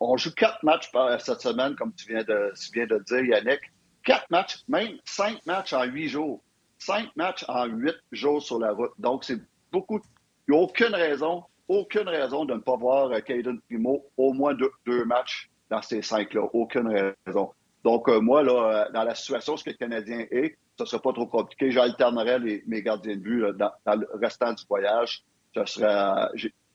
[0.00, 3.60] on, joue quatre matchs cette semaine, comme tu viens de, tu de dire, Yannick.
[4.02, 6.42] Quatre matchs, même cinq matchs en huit jours.
[6.78, 8.92] Cinq matchs en huit jours sur la route.
[8.98, 9.38] Donc, c'est
[9.70, 10.00] beaucoup.
[10.48, 14.32] Il n'y a aucune raison, aucune raison de ne pas voir euh, Caden Primo au
[14.32, 16.48] moins deux, matchs dans ces cinq-là.
[16.52, 17.52] Aucune raison.
[17.84, 20.88] Donc, euh, moi, là, euh, dans la situation ce que le Canadien est, ce ne
[20.88, 21.70] serait pas trop compliqué.
[21.70, 25.22] J'alternerais mes gardiens de but dans, le restant du voyage.
[25.54, 26.28] Ce serait,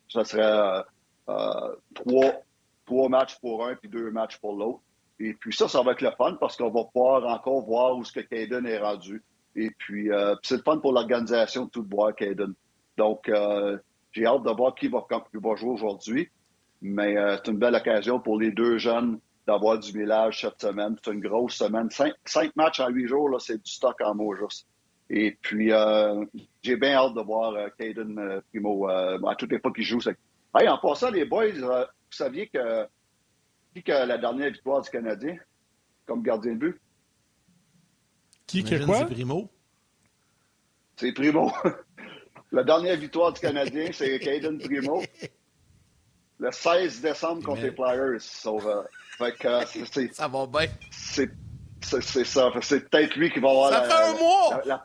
[0.07, 0.81] ce serait euh,
[1.25, 2.33] trois,
[2.85, 4.81] trois matchs pour un puis deux matchs pour l'autre.
[5.19, 8.03] Et puis ça, ça va être le fun parce qu'on va pouvoir encore voir où
[8.03, 9.23] ce que Caden est rendu.
[9.55, 12.53] Et puis, euh, c'est le fun pour l'organisation de tout boire, Caden.
[12.97, 13.77] Donc, euh,
[14.11, 16.29] j'ai hâte de voir qui va, qui va jouer aujourd'hui.
[16.81, 20.97] Mais euh, c'est une belle occasion pour les deux jeunes d'avoir du village cette semaine.
[21.03, 21.89] C'est une grosse semaine.
[21.89, 24.67] Cinq, matchs en huit jours, c'est du stock en mots juste.
[25.09, 25.71] Et puis,
[26.63, 29.99] j'ai bien hâte de voir Caden Primo à toutes les fois qu'il joue.
[30.57, 32.87] Hey, en passant, les boys, vous saviez que,
[33.75, 35.37] que la dernière victoire du Canadien
[36.05, 36.81] comme gardien de but?
[38.47, 38.99] Qui, qui quoi?
[38.99, 39.49] C'est Primo.
[40.95, 41.51] C'est Primo.
[42.51, 45.03] La dernière victoire du Canadien, c'est Caden Primo.
[46.39, 48.21] Le 16 décembre contre les Flyers.
[48.21, 48.51] ça
[50.27, 50.67] va bien.
[50.91, 51.31] C'est
[52.23, 52.51] ça.
[52.61, 54.83] C'est peut-être lui qui va avoir ça la, fait un mois!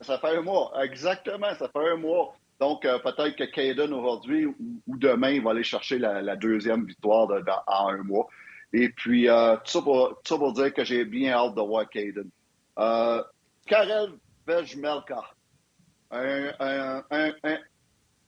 [0.00, 1.54] ça fait un mois, exactement.
[1.58, 2.36] Ça fait un mois.
[2.60, 7.28] Donc, euh, peut-être que Caden aujourd'hui ou, demain, va aller chercher la, deuxième victoire
[7.66, 8.26] en un mois.
[8.72, 9.82] Et puis, euh, tout,
[10.24, 12.28] ça pour, dire que j'ai bien hâte de voir Caden.
[12.78, 13.22] Euh,
[13.66, 14.12] Karel
[14.46, 15.22] Vejmelka,
[16.10, 17.32] un, un, un,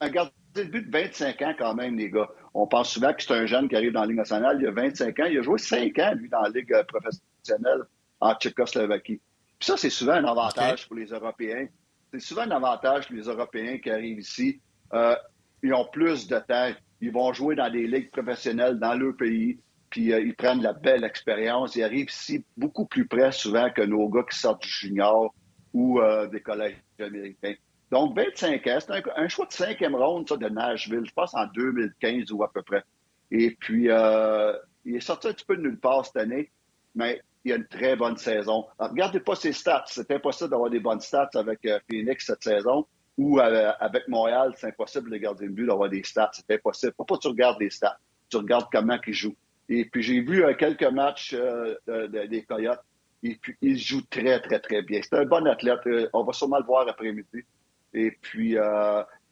[0.01, 2.29] un, gardien de but de 25 ans quand même, les gars.
[2.55, 4.59] On pense souvent que c'est un jeune qui arrive dans la Ligue nationale.
[4.61, 5.27] Il a 25 ans.
[5.27, 7.83] Il a joué 5 ans, lui, dans la Ligue professionnelle
[8.21, 9.21] en Tchécoslovaquie.
[9.59, 11.67] Puis ça, c'est souvent un avantage pour les Européens.
[12.13, 14.61] C'est souvent un avantage pour les Européens qui arrivent ici.
[14.95, 15.17] Euh,
[15.63, 16.71] ils ont plus de temps.
[17.01, 19.59] Ils vont jouer dans des ligues professionnelles dans leur pays
[19.91, 21.77] puis euh, ils prennent la belle expérience.
[21.77, 25.35] Ils arrivent ici beaucoup plus près souvent que nos gars qui sortent du junior
[25.73, 27.55] ou euh, des collèges américains.
[27.91, 32.31] Donc, 25 ans, c'est un, choix de cinquième ronde de Nashville, je pense en 2015
[32.33, 32.83] ou à peu près.
[33.31, 36.51] Et puis, il est sorti un petit peu de nulle part cette année,
[36.95, 38.67] mais il a une très bonne saison.
[38.79, 39.85] regardez pas ses stats.
[39.87, 42.87] C'est impossible d'avoir des bonnes stats avec Phoenix cette saison
[43.19, 46.31] ou avec Montréal, c'est impossible de garder le but d'avoir des stats.
[46.33, 46.93] C'est impossible.
[46.93, 47.99] Que tu regardes des stats.
[48.31, 49.35] Tu regardes comment il joue.
[49.69, 51.77] Et puis, j'ai vu euh, quelques matchs euh,
[52.09, 52.81] des Coyotes.
[53.23, 55.01] Et puis, il joue très, très, très bien.
[55.03, 55.81] C'est un bon athlète.
[55.87, 57.45] Euh, on va sûrement le voir après-midi.
[57.93, 58.57] Et puis,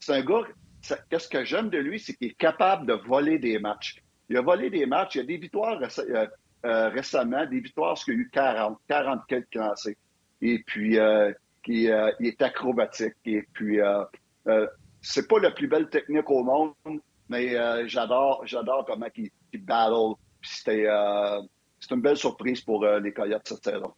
[0.00, 0.42] c'est un gars,
[1.08, 4.02] qu'est-ce que j'aime de lui, c'est qu'il est capable de voler des matchs.
[4.28, 5.16] Il a volé des matchs.
[5.16, 5.78] Il a des victoires
[6.64, 9.96] récemment, des victoires, parce qu'il y a eu 40, 40 quelques lancés.
[10.42, 10.98] Et puis,
[11.62, 13.14] qui, il est acrobatique.
[13.24, 13.78] Et puis,
[15.00, 16.74] c'est pas la plus belle technique au monde,
[17.28, 17.54] mais
[17.88, 19.30] j'adore, j'adore comment il,
[19.64, 21.40] battle c'était euh,
[21.90, 23.92] une belle surprise pour euh, les Coyotes cette saison.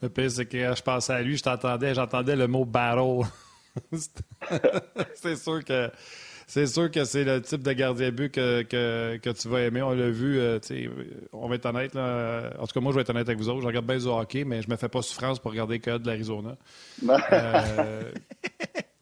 [0.00, 3.26] Le pire, c'est que je pensais à lui, je t'entendais, j'entendais le mot battle.
[5.14, 5.90] c'est sûr que
[6.48, 9.82] c'est sûr que c'est le type de gardien but que, que, tu vas aimer.
[9.82, 10.58] On l'a vu, euh,
[11.34, 11.94] on va être honnête.
[11.94, 13.60] En tout cas, moi, je vais être honnête avec vous autres.
[13.60, 16.06] Je regarde bien du hockey, mais je me fais pas souffrance pour regarder que de
[16.06, 16.56] l'Arizona.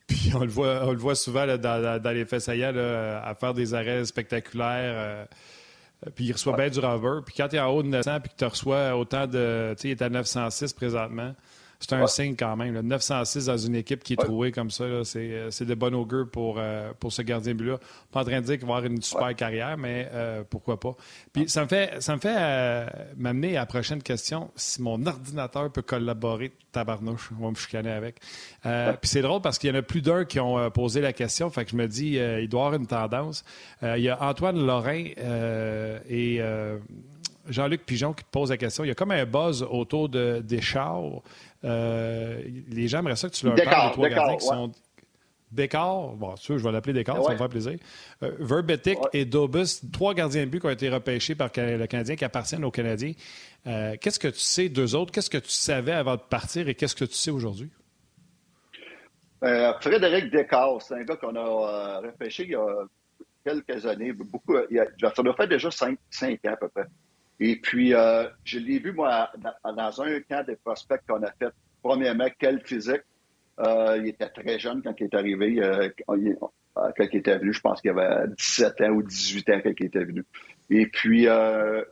[0.08, 3.74] puis on le voit, on le voit souvent dans, les faits saillants à faire des
[3.74, 4.94] arrêts spectaculaires.
[4.96, 5.24] Euh,
[6.16, 7.20] puis il reçoit bien du rover.
[7.24, 9.72] Puis quand tu es en haut de 900 puis que tu reçois autant de.
[9.76, 11.32] Tu sais, il est à 906 présentement.
[11.80, 12.80] C'est un signe quand même.
[12.80, 16.56] 906 dans une équipe qui est trouée comme ça, euh, c'est de bon augure pour,
[16.58, 17.78] euh, pour ce gardien but-là.
[18.12, 20.10] Pas en train de dire qu'il va avoir une super carrière, mais
[20.50, 20.94] pourquoi pas.
[21.32, 24.50] Puis ça me fait, ça me fait m'amener à la prochaine question.
[24.56, 28.20] Si mon ordinateur peut collaborer, tabarnouche, on va me chicaner avec.
[28.62, 31.50] Puis c'est drôle parce qu'il y en a plus d'un qui ont posé la question.
[31.50, 33.44] Fait que je me dis, il doit avoir une tendance.
[33.82, 35.04] il y a Antoine Lorrain
[36.08, 36.40] et
[37.48, 38.84] Jean-Luc Pigeon qui pose la question.
[38.84, 41.02] Il y a comme un buzz autour de, des chars.
[41.64, 44.72] Euh, les gens aimeraient ça que tu leur parles des trois gardiens qui sont.
[45.52, 47.78] Décor, bon, sûr, je vais l'appeler Décor, ça va me faire plaisir.
[48.22, 52.16] Euh, Verbetic et Dobus, trois gardiens de but qui ont été repêchés par le Canadien,
[52.16, 53.12] qui appartiennent aux Canadiens.
[53.66, 55.12] Euh, qu'est-ce que tu sais d'eux autres?
[55.12, 57.70] Qu'est-ce que tu savais avant de partir et qu'est-ce que tu sais aujourd'hui?
[59.80, 62.66] Frédéric Décor, c'est un gars qu'on a repêché il y a
[63.44, 64.12] quelques années.
[64.12, 66.86] Beaucoup, il a, ça doit faire déjà cinq, cinq ans à peu près.
[67.38, 69.30] Et puis, euh, je l'ai vu, moi,
[69.64, 71.52] dans, un camp de prospects qu'on a fait.
[71.82, 73.02] Premièrement, quel physique.
[73.58, 75.62] Euh, il était très jeune quand il est arrivé.
[75.62, 79.72] Euh, quand il était venu, je pense qu'il avait 17 ans ou 18 ans quand
[79.78, 80.24] il était venu.
[80.68, 81.26] Et puis,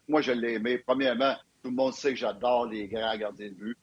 [0.09, 0.79] moi, je l'ai aimé.
[0.79, 3.79] Premièrement, tout le monde sait que j'adore les grands gardiens de but.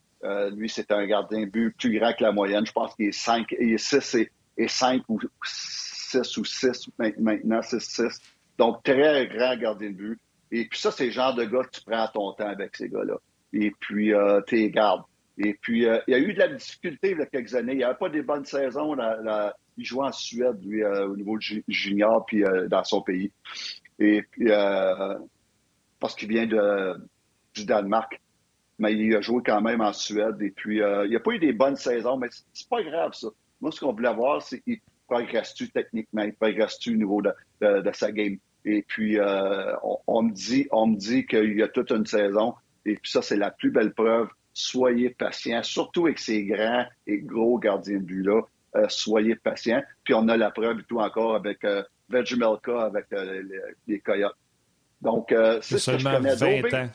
[0.56, 2.66] lui, c'est un gardien de but plus grand que la moyenne.
[2.66, 6.90] Je pense qu'il est 5, il est 6 et, et 5 ou 6 ou 6
[7.18, 8.20] maintenant, 6-6.
[8.60, 10.20] Donc, très grand gardien de but.
[10.52, 12.90] Et puis ça, c'est le genre de gars que tu prends ton temps avec ces
[12.90, 13.16] gars-là.
[13.54, 15.04] Et puis, euh, tu les gardes.
[15.38, 17.74] Et puis, euh, il y a eu de la difficulté il y a quelques années.
[17.74, 18.96] Il n'y avait pas des bonnes saisons.
[19.78, 21.38] il jouait en Suède, lui, euh, au niveau
[21.68, 23.32] junior, puis dans son pays.
[24.00, 24.50] Et puis,
[26.00, 26.96] parce qu'il vient de,
[27.54, 28.20] du Danemark.
[28.80, 30.42] Mais il a joué quand même en Suède.
[30.42, 33.28] Et puis, il n'y a pas eu des bonnes saisons, mais c'est pas grave, ça.
[33.62, 37.32] Moi, ce qu'on voulait voir, c'est qu'il progresse-tu techniquement, il progresse-tu au niveau de,
[37.62, 38.38] de sa game?
[38.66, 39.74] Et puis, euh,
[40.08, 42.54] on, me dit, on me dit qu'il y a toute une saison.
[42.86, 47.20] Et puis ça, c'est la plus belle preuve soyez patient, surtout avec ces grands et
[47.20, 48.42] gros gardiens de but-là.
[48.76, 49.82] Euh, soyez patient.
[50.04, 53.42] Puis on a la preuve tout encore avec euh, Vegemelka, avec euh,
[53.88, 54.36] les, Coyotes.
[55.02, 56.36] Donc, c'est ce que je connais.
[56.36, 56.90] 20 ans.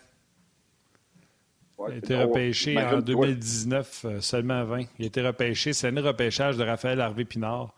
[1.89, 4.85] il a été repêché en 2019, seulement 20.
[4.99, 5.73] Il a été repêché.
[5.73, 7.75] C'est un repêchage de Raphaël Harvey-Pinard.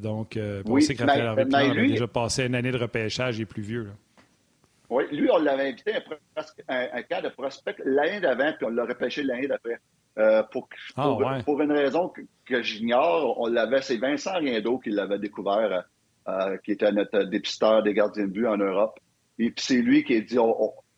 [0.00, 3.46] Donc, on sait que Raphaël Harvey-Pinard a déjà passé une année de repêchage, il est
[3.46, 3.88] plus vieux.
[4.90, 5.94] Oui, lui, on l'avait invité
[6.68, 9.78] un, un, cas de prospect l'année d'avant, puis on l'a repêché l'année d'après.
[10.16, 12.12] Euh, pour, ah, pour, une raison
[12.44, 15.84] que, j'ignore, on l'avait, c'est Vincent Riendo qui l'avait découvert,
[16.28, 18.98] euh, qui était notre dépisteur des gardiens de but en Europe.
[19.40, 20.36] Et puis c'est lui qui a dit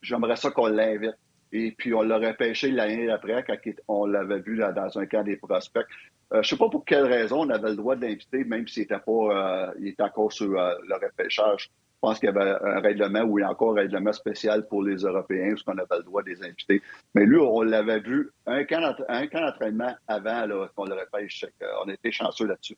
[0.03, 1.17] j'aimerais ça qu'on l'invite.
[1.53, 3.57] Et puis on l'a repêché l'année d'après quand
[3.89, 5.87] on l'avait vu dans un camp des prospects.
[6.33, 8.85] Euh, je sais pas pour quelle raison on avait le droit de l'inviter, même s'il
[8.85, 11.71] était pas, il était encore sur le repêchage.
[11.97, 14.67] Je pense qu'il y avait un règlement ou il y a encore un règlement spécial
[14.69, 16.83] pour les Européens où on avait le droit de les inviter.
[17.15, 21.45] Mais lui, on l'avait vu un camp, d'entraînement avant qu'on le repêche.
[21.85, 22.77] On était chanceux là-dessus.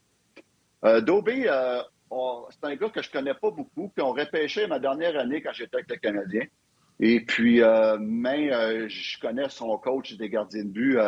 [0.84, 1.80] Euh, Dobé, euh,
[2.50, 5.52] c'est un gars que je connais pas beaucoup, puis on repêchait ma dernière année quand
[5.52, 6.42] j'étais avec le Canadien.
[7.00, 10.98] Et puis, euh, mais euh, je connais son coach des gardiens de but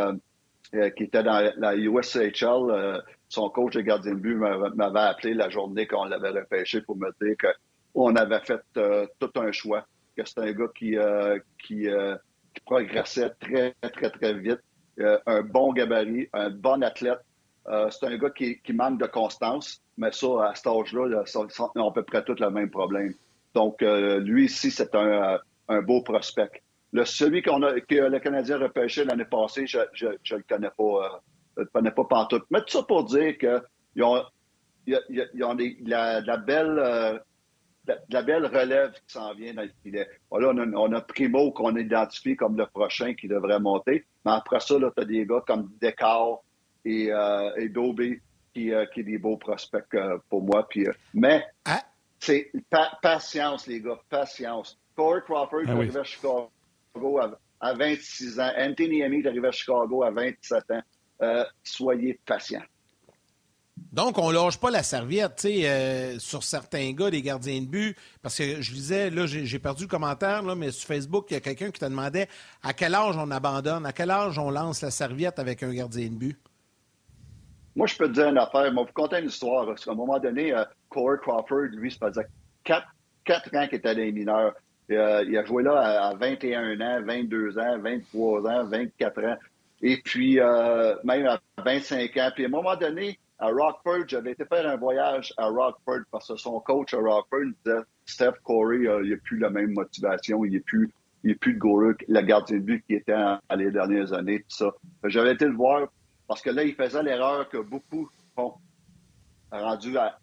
[0.97, 3.03] qui était dans la USHL.
[3.29, 7.09] son coach des gardiens de but m'avait appelé la journée qu'on l'avait repêché pour me
[7.21, 7.49] dire que
[7.95, 12.17] on avait fait euh, tout un choix, que c'est un gars qui, euh, qui, euh,
[12.55, 14.61] qui, progressait très, très, très vite,
[15.27, 17.21] un bon gabarit, un bon athlète.
[17.67, 21.89] c'est un gars qui, qui, manque de constance, mais ça, à cet âge-là, on a
[21.89, 23.15] à peu près tout le même problème.
[23.55, 26.63] Donc, lui ici, c'est un, un, beau prospect.
[26.93, 30.71] Le, celui qu'on a, que le Canadien a repêché l'année passée, je ne le connais
[30.77, 31.23] pas,
[31.57, 32.45] je le connais pas pantoute.
[32.51, 34.23] Mais tout ça pour dire qu'ils ont,
[34.87, 37.23] ils ont des, la, la, belle
[37.87, 40.09] de la belle relève qui s'en vient dans le filet.
[40.31, 44.07] Voilà, on, a, Primo qu'on identifie comme le prochain qui devrait monter.
[44.25, 46.41] Mais après ça, tu as des gars comme Descartes
[46.85, 48.21] et, euh, et Dobé
[48.53, 50.67] qui, euh, qui est des beaux prospects euh, pour moi.
[50.69, 51.83] Puis, euh, mais ah.
[52.19, 52.51] c'est
[53.03, 54.79] patience, les gars, patience.
[54.97, 56.51] Corey Crawford ah, arrivé à Chicago
[57.61, 58.53] à, 26 ans.
[58.57, 61.45] Anthony Amy est arrivé à Chicago à 27 ans.
[61.63, 62.63] soyez patients.
[63.93, 67.67] Donc, on lâche pas la serviette, tu sais, euh, sur certains gars, des gardiens de
[67.67, 71.35] but, parce que je disais, là, j'ai perdu le commentaire, là, mais sur Facebook, il
[71.35, 72.29] y a quelqu'un qui te demandait
[72.63, 76.09] à quel âge on abandonne, à quel âge on lance la serviette avec un gardien
[76.09, 76.39] de but?
[77.75, 78.67] Moi, je peux te dire une affaire.
[78.67, 79.67] Je vais vous conter une histoire.
[79.67, 82.27] Parce qu'à un moment donné, euh, Corey Crawford, lui, ça faisait
[82.63, 82.89] quatre,
[83.25, 84.55] quatre ans qu'il était dans les mineurs.
[84.91, 89.37] Euh, il a joué là à, 21 ans, 22 ans, 23 ans, 24 ans.
[89.83, 90.39] Et puis,
[91.05, 92.31] même à 25 ans.
[92.35, 96.29] Puis à un moment donné, à Rockford, j'avais été faire un voyage à Rockford parce
[96.29, 100.45] que son coach à Rockford disait Steph Corey, euh, il n'a plus la même motivation,
[100.45, 100.93] il n'est plus,
[101.25, 104.57] il plus de goaler, le gardien de but qui était à, les dernières années, tout
[104.57, 104.75] ça.
[105.05, 105.89] J'avais été le voir
[106.29, 108.55] parce que là, il faisait l'erreur que beaucoup font.
[109.51, 110.19] Rendu à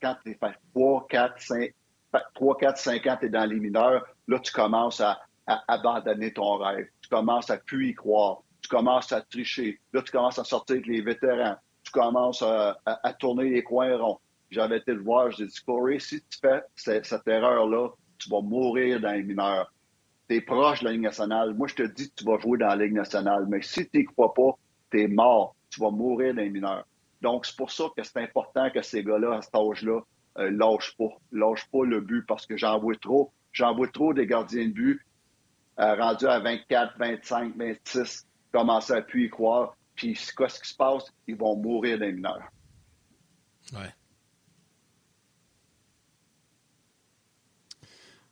[0.00, 1.74] quand tu fait 3, 4, 5,
[2.34, 6.56] 3, 4, 5 ans, tu es dans les mineurs, là, tu commences à, abandonner ton
[6.56, 6.86] rêve.
[7.00, 8.42] Tu commences à plus y croire.
[8.60, 9.80] Tu commences à tricher.
[9.92, 11.56] Là, tu commences à sortir avec les vétérans
[11.92, 12.76] commence à,
[13.20, 14.18] tourner les coins ronds.
[14.50, 19.00] J'avais été le voir, j'ai dit, Corey, si tu fais cette, erreur-là, tu vas mourir
[19.00, 19.72] dans les mineurs.
[20.28, 21.54] Tu es proche de la Ligue nationale.
[21.54, 23.46] Moi, je te dis que tu vas jouer dans la Ligue nationale.
[23.48, 24.58] Mais si tu n'y crois pas,
[24.90, 25.54] tu es mort.
[25.70, 26.86] Tu vas mourir dans les mineurs.
[27.22, 30.00] Donc, c'est pour ça que c'est important que ces gars-là, à cet âge-là,
[30.38, 31.10] euh, lâchent pas.
[31.32, 33.32] Lâchent pas le but parce que j'en vois trop.
[33.52, 35.00] J'en vois trop des gardiens de but
[35.78, 39.76] euh, rendus à 24, 25, 26, commencer à plus y croire.
[39.94, 41.12] Puis, ce qui se passe?
[41.26, 42.40] Ils vont mourir d'un mineur.
[43.72, 43.94] Ouais.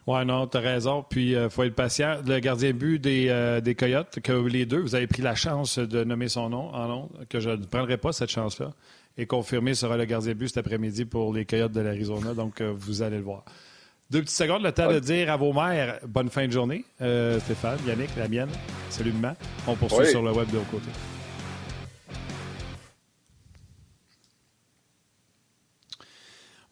[0.06, 1.04] Oui, non, tu as raison.
[1.08, 2.20] Puis, il euh, faut être patient.
[2.26, 5.78] Le gardien but des, euh, des Coyotes, que les deux, vous avez pris la chance
[5.78, 8.72] de nommer son nom en nom, que je ne prendrai pas cette chance-là.
[9.16, 12.34] Et confirmé sera le gardien but cet après-midi pour les Coyotes de l'Arizona.
[12.34, 13.44] Donc, euh, vous allez le voir.
[14.10, 16.84] Deux petites secondes, le temps de dire à vos mères bonne fin de journée.
[16.96, 18.50] Stéphane, Yannick, la mienne,
[18.88, 19.36] salut main.
[19.68, 20.88] On poursuit sur le web de l'autre côté.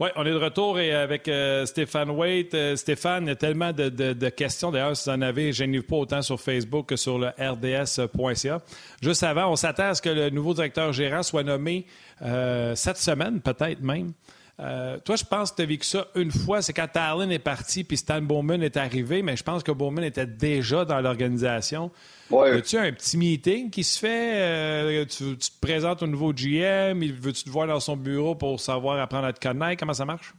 [0.00, 2.54] Oui, on est de retour et avec euh, Stéphane Waite.
[2.54, 4.70] Euh, Stéphane, il y a tellement de, questions.
[4.70, 8.62] D'ailleurs, si vous en avez, n'y pas autant sur Facebook que sur le rds.ca.
[9.02, 11.84] Juste avant, on s'attend à ce que le nouveau directeur gérant soit nommé
[12.22, 14.12] euh, cette semaine, peut-être même.
[14.60, 17.38] Euh, toi, je pense que tu as vécu ça une fois, c'est quand Talon est
[17.38, 21.92] parti puis Stan Bowman est arrivé, mais je pense que Bowman était déjà dans l'organisation.
[22.28, 22.50] Ouais.
[22.50, 24.32] As-tu un petit meeting qui se fait?
[24.34, 27.00] Euh, tu, te présentes au nouveau GM?
[27.20, 29.78] Veux-tu te voir dans son bureau pour savoir apprendre à te connaître?
[29.78, 30.34] Comment ça marche?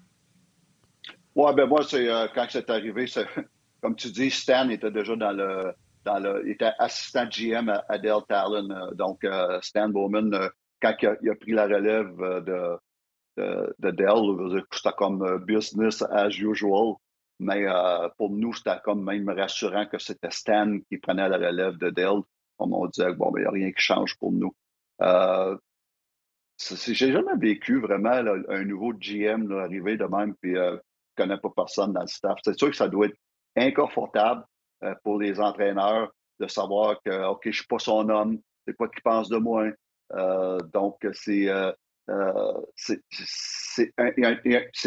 [1.35, 3.05] Oui, ben moi, c'est euh, quand c'est arrivé,
[3.81, 5.73] comme tu dis, Stan était déjà dans
[6.43, 8.67] il était assistant GM à, Dell Talon.
[8.95, 9.25] donc,
[9.61, 10.49] Stan Bowman,
[10.81, 12.79] quand il a, pris la relève de,
[13.37, 16.95] de, de Dell, c'était comme business as usual.
[17.39, 17.65] Mais
[18.17, 22.21] pour nous, c'était comme même rassurant que c'était Stan qui prenait la relève de Dell.
[22.57, 24.53] On disait, bon, il n'y a rien qui change pour nous.
[25.01, 25.55] Euh,
[26.59, 28.11] j'ai jamais vécu vraiment
[28.49, 30.77] un nouveau GM arriver de même puis euh,
[31.15, 32.37] connaît pas personne dans le staff.
[32.43, 33.17] C'est sûr que ça doit être
[33.55, 34.43] inconfortable
[34.83, 38.89] euh, pour les entraîneurs de savoir que OK, je suis pas son homme, c'est quoi
[38.89, 39.67] qu'il pense de moi.
[40.13, 41.47] Euh, donc c'est
[42.75, 43.01] c'est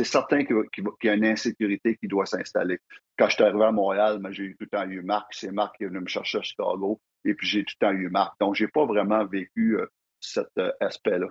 [0.05, 0.57] certain qu'il
[1.05, 2.79] y a une insécurité qui doit s'installer.
[3.19, 5.33] Quand je suis arrivé à Montréal, j'ai tout le temps eu Marc.
[5.33, 7.01] C'est Marc qui est venu me chercher à Chicago.
[7.25, 8.35] Et puis, j'ai tout le temps eu Marc.
[8.41, 9.79] Donc, j'ai pas vraiment vécu
[10.21, 10.51] cet
[10.81, 11.29] aspect-là.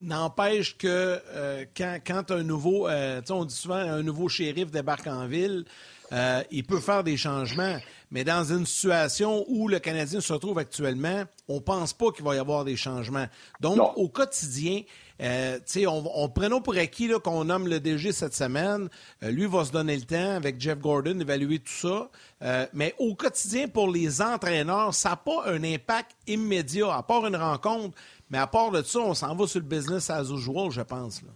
[0.00, 5.26] N'empêche que euh, quand, un nouveau, euh, on dit souvent un nouveau shérif débarque en
[5.26, 5.64] ville,
[6.12, 7.78] euh, il peut faire des changements,
[8.10, 12.24] mais dans une situation où le Canadien se retrouve actuellement, on ne pense pas qu'il
[12.24, 13.26] va y avoir des changements.
[13.60, 14.82] Donc, au quotidien,
[15.20, 18.88] on, on prenons pour acquis qu'on nomme le DG cette semaine.
[19.22, 22.68] lui va se donner le temps avec Jeff Gordon d'évaluer tout ça.
[22.72, 27.36] mais au quotidien, pour les entraîneurs, ça n'a pas un impact immédiat, à part une
[27.36, 27.96] rencontre.
[28.30, 31.22] Mais à part de ça, on s'en va sur le business as usual, je pense.
[31.22, 31.30] Là.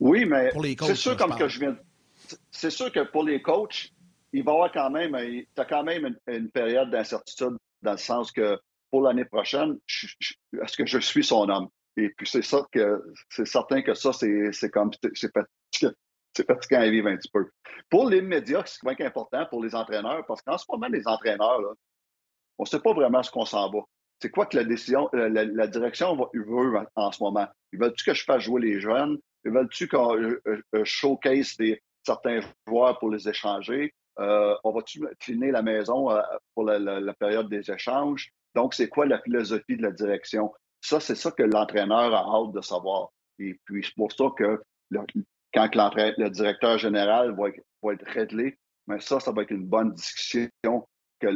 [0.00, 0.50] Oui, mais
[0.80, 1.76] c'est sûr, comme que je viens
[2.50, 3.92] C'est sûr que pour les coachs,
[4.34, 8.32] il va y avoir quand même, as quand même une, période d'incertitude dans le sens
[8.32, 8.58] que
[8.90, 9.78] pour l'année prochaine,
[10.62, 11.68] est-ce que je suis son homme?
[11.96, 17.08] Et puis c'est ça que c'est certain que ça, c'est comme c'est fatiguant à vivre
[17.08, 17.48] un petit peu.
[17.88, 21.06] Pour les médias, c'est quand même important pour les entraîneurs, parce qu'en ce moment, les
[21.06, 21.60] entraîneurs,
[22.58, 23.80] on ne sait pas vraiment ce qu'on s'en va
[24.24, 27.46] c'est quoi que la décision, la, direction veut en ce moment?
[27.72, 29.18] Ils veulent-tu que je fasse jouer les jeunes?
[29.44, 33.92] Ils veulent-tu qu'on euh, euh, showcase des, certains joueurs pour les échanger?
[34.20, 36.08] Euh, on va-tu cleaner la maison
[36.54, 38.32] pour la, période des échanges?
[38.54, 40.52] Donc, c'est quoi la philosophie de la direction?
[40.80, 43.08] Ça, c'est ça que l'entraîneur a hâte de savoir.
[43.38, 44.62] Et puis, c'est pour ça que
[45.52, 48.58] quand le directeur général va, être réglé,
[49.00, 50.86] ça, ça va être une bonne discussion
[51.20, 51.28] que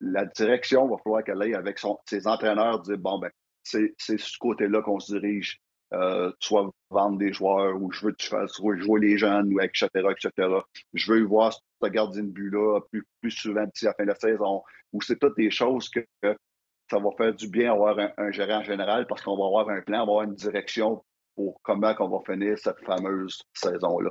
[0.00, 3.30] la direction va falloir qu'elle aille avec ses entraîneurs dire bon, ben,
[3.62, 5.60] c'est ce côté-là qu'on se dirige.
[5.92, 9.88] Euh, soit vendre des joueurs ou je veux que tu jouer les jeunes, ou etc.,
[9.94, 10.48] etc.
[10.94, 14.14] Je veux voir ce gardien de but-là plus, plus souvent d'ici la fin de la
[14.14, 14.62] saison.
[14.92, 19.06] Ou c'est toutes des choses que, ça va faire du bien avoir un, gérant général
[19.08, 21.02] parce qu'on va avoir un plan, on va avoir une direction
[21.34, 24.10] pour comment on va finir cette fameuse saison-là.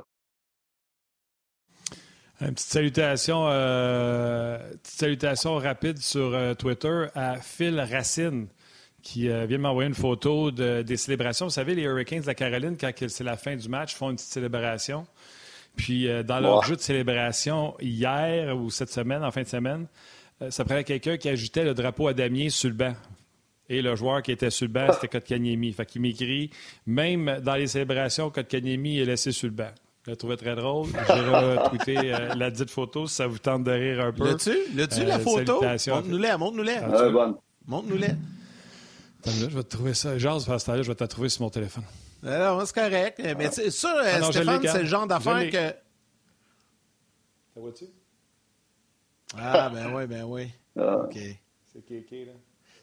[2.42, 8.48] Une petite salutation, euh, petite salutation rapide sur euh, Twitter à Phil Racine
[9.02, 11.46] qui euh, vient m'envoyer une photo de, des célébrations.
[11.46, 14.16] Vous savez, les Hurricanes de la Caroline, quand c'est la fin du match, font une
[14.16, 15.06] petite célébration.
[15.76, 19.86] Puis dans leur jeu de célébration, hier ou cette semaine, en fin de semaine,
[20.48, 22.94] ça prenait quelqu'un qui ajoutait le drapeau à Damier sur le banc.
[23.68, 25.72] Et le joueur qui était sur le banc, c'était Kotkaniemi.
[25.72, 26.50] Fait qu'il m'écrit,
[26.86, 29.70] même dans les célébrations, Kotkaniemi est laissé sur le banc.
[30.04, 30.88] Je l'ai trouvé très drôle.
[31.06, 34.24] J'ai retweeté euh, la dite photo si ça vous tente de rire un peu.
[34.28, 34.56] L'as-tu?
[34.74, 35.62] L'as-tu, la euh, photo?
[35.62, 36.78] Montre-nous-la, montre-nous-la.
[36.84, 37.34] Ah,
[37.66, 38.08] montre-nous-la.
[39.20, 40.16] Attends, là, je vais te trouver ça.
[40.16, 41.84] Genre, à ce là je vais te trouver sur mon téléphone.
[42.24, 43.20] Alors, c'est correct.
[43.38, 45.74] Mais ça, ah Stéphane, c'est le genre d'affaire que.
[47.54, 47.84] Ça vois-tu?
[49.36, 50.50] Ah, ben oui, ben oui.
[50.78, 50.98] Ah.
[51.04, 51.18] OK.
[51.72, 52.32] C'est kéké, là.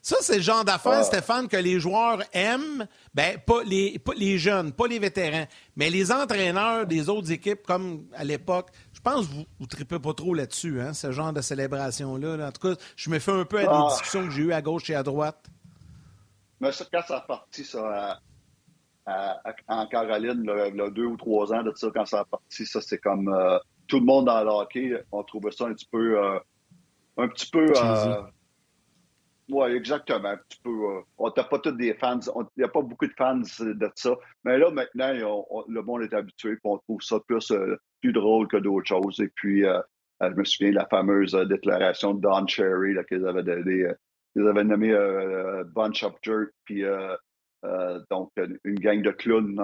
[0.01, 1.03] Ça, c'est le genre d'affaires, ah.
[1.03, 2.87] Stéphane, que les joueurs aiment.
[3.13, 7.63] Ben, pas les, pas les jeunes, pas les vétérans, mais les entraîneurs des autres équipes,
[7.65, 8.69] comme à l'époque.
[8.93, 12.47] Je pense que vous ne tripez pas trop là-dessus, hein, ce genre de célébration-là.
[12.47, 13.87] En tout cas, je me fais un peu à des ah.
[13.89, 15.43] discussions que j'ai eues à gauche et à droite.
[16.59, 18.19] Mais ça, quand ça a parti, ça,
[19.67, 22.65] en Caroline, il y a deux ou trois ans de ça, quand ça a parti,
[22.65, 25.87] ça, c'est comme euh, tout le monde dans le hockey, on trouvait ça un petit
[25.91, 26.23] peu.
[26.23, 26.39] Euh,
[27.17, 27.73] un petit peu.
[29.49, 30.35] Oui, exactement.
[30.49, 32.19] Tu peux, euh, on n'a pas tous des fans.
[32.35, 34.15] Il n'y a pas beaucoup de fans de ça.
[34.43, 35.13] Mais là, maintenant,
[35.67, 39.21] le monde est habitué et on trouve ça plus, euh, plus drôle que d'autres choses.
[39.21, 39.79] Et puis, euh,
[40.21, 43.85] je me souviens de la fameuse déclaration de Don Cherry qu'ils avaient donné.
[44.37, 44.93] Ils avaient nommé
[45.75, 46.83] Bunch of Jerk, puis
[48.09, 48.31] donc
[48.63, 49.57] une gang de clowns.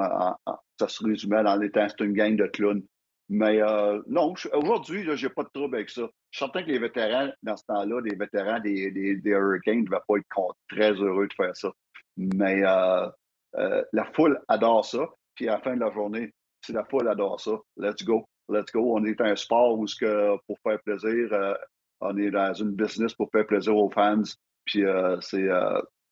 [0.79, 2.83] ça se résumait dans les temps, c'était une gang de clowns.
[3.29, 3.61] Mais
[4.07, 6.01] non, aujourd'hui, je n'ai pas de trouble avec ça.
[6.01, 9.85] Je suis certain que les vétérans, dans ce temps-là, les vétérans des, des, Hurricanes ne
[9.85, 11.71] devaient pas être très heureux de faire ça.
[12.17, 13.07] Mais euh,
[13.55, 15.07] euh, la foule adore ça.
[15.35, 16.33] Puis à la fin de la journée,
[16.65, 18.27] si la foule adore ça, let's go.
[18.49, 18.95] Let's go.
[18.95, 21.53] On est un sport où, que, pour faire plaisir, euh,
[22.01, 24.23] on est dans une business pour faire plaisir aux fans.
[24.65, 24.83] Puis
[25.21, 25.47] c'est.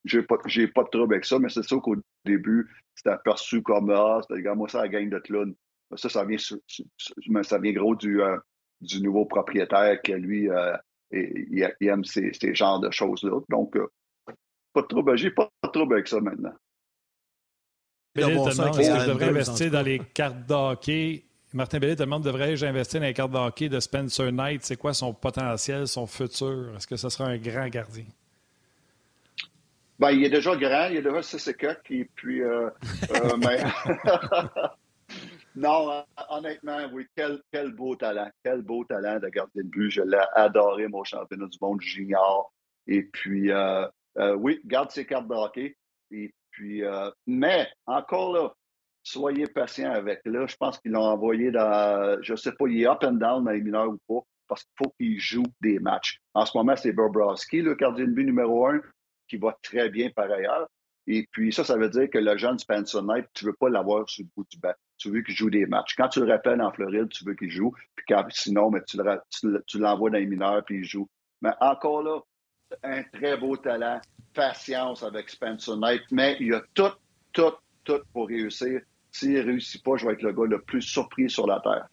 [0.06, 1.96] j'ai pas, j'ai pas de trouble avec ça, mais c'est sûr qu'au
[2.26, 5.54] début, c'était aperçu comme Ah, c'était moi ça la gang de clown.
[5.96, 8.22] Ça, ça vient, ça vient gros du,
[8.80, 10.50] du nouveau propriétaire qui, lui,
[11.12, 13.40] il, aime ces, ces genres de choses-là.
[13.50, 13.78] Donc,
[14.74, 15.18] pas de trouble.
[15.18, 16.54] J'ai pas de trouble avec ça maintenant.
[18.14, 21.24] Bellet te demande est-ce que je devrais investir dans les cartes d'hockey.
[21.54, 24.64] Martin Bellet te demande devrais-je investir dans les cartes d'hockey de Spencer Knight?
[24.64, 26.74] C'est quoi son potentiel, son futur?
[26.76, 28.06] Est-ce que ce sera un grand gardien?
[30.02, 31.48] Ben, il est déjà grand, il est déjà 6
[31.92, 32.72] et puis, euh,
[33.12, 33.60] euh, mais...
[35.56, 39.92] non, honnêtement, oui, quel, quel, beau talent, quel beau talent de gardien de but.
[39.92, 42.52] Je l'ai adoré, mon championnat du monde junior.
[42.88, 43.86] Et puis, euh,
[44.38, 45.78] oui, garde ses cartes de hockey.
[46.10, 46.82] Et puis,
[47.28, 48.54] mais, encore là,
[49.04, 50.22] soyez patient avec.
[50.26, 53.14] Là, je pense qu'ils l'ont envoyé dans, je ne sais pas, il est up and
[53.14, 56.20] down dans les mineurs ou pas, parce qu'il faut qu'il joue des matchs.
[56.34, 58.82] En ce moment, c'est Bobrovski, le gardien de but numéro un
[59.32, 60.68] qui va très bien par ailleurs.
[61.08, 63.70] Et puis ça, ça veut dire que le jeune Spencer Knight, tu ne veux pas
[63.70, 64.74] l'avoir sur le bout du banc.
[64.98, 65.96] Tu veux qu'il joue des matchs.
[65.96, 67.74] Quand tu le rappelles en Floride, tu veux qu'il joue.
[67.96, 68.98] Puis sinon, mais tu,
[69.80, 71.10] l'envoies dans les mineurs puis il joue.
[71.42, 72.20] Mais encore là,
[72.84, 74.02] un très beau talent.
[74.34, 76.04] Patience avec Spencer Knight.
[76.12, 76.92] Mais il a tout,
[77.32, 77.54] tout,
[77.86, 78.82] tout pour réussir.
[79.12, 81.88] S'il ne réussit pas, je vais être le gars le plus surpris sur la Terre.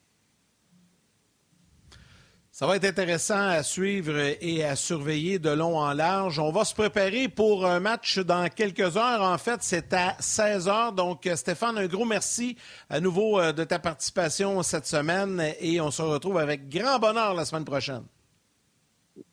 [2.58, 6.40] Ça va être intéressant à suivre et à surveiller de long en large.
[6.40, 9.22] On va se préparer pour un match dans quelques heures.
[9.22, 10.92] En fait, c'est à 16 heures.
[10.92, 12.56] Donc, Stéphane, un gros merci
[12.90, 17.32] à nouveau euh, de ta participation cette semaine et on se retrouve avec grand bonheur
[17.32, 18.02] la semaine prochaine.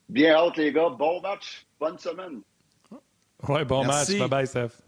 [0.08, 0.90] Bien hâte, les gars.
[0.90, 1.66] Bon match.
[1.80, 2.42] Bonne semaine.
[3.48, 4.16] Oui, bon match.
[4.16, 4.85] Bye bye, Steph.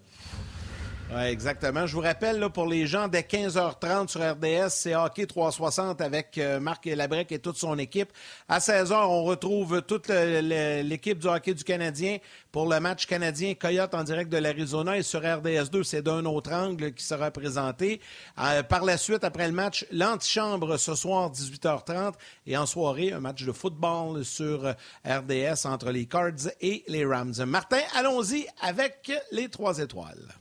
[1.11, 1.87] Oui, exactement.
[1.87, 6.37] Je vous rappelle, là, pour les gens, dès 15h30 sur RDS, c'est Hockey 360 avec
[6.37, 8.13] euh, Marc Labrec et toute son équipe.
[8.47, 12.19] À 16h, on retrouve toute l'équipe du hockey du Canadien
[12.53, 14.99] pour le match canadien Coyote en direct de l'Arizona.
[14.99, 18.03] Et sur RDS2, c'est d'un autre angle qui sera présenté.
[18.39, 22.13] Euh, par la suite, après le match, l'antichambre ce soir, 18h30.
[22.47, 24.75] Et en soirée, un match de football sur
[25.07, 27.33] RDS entre les Cards et les Rams.
[27.47, 30.35] Martin, allons-y avec les trois étoiles.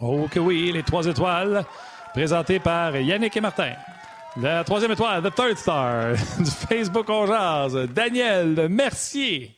[0.00, 1.64] Oh que oui, les trois étoiles,
[2.12, 3.72] présentées par Yannick et Martin.
[4.38, 9.56] La troisième étoile, The Third Star, du Facebook On Daniel Mercier.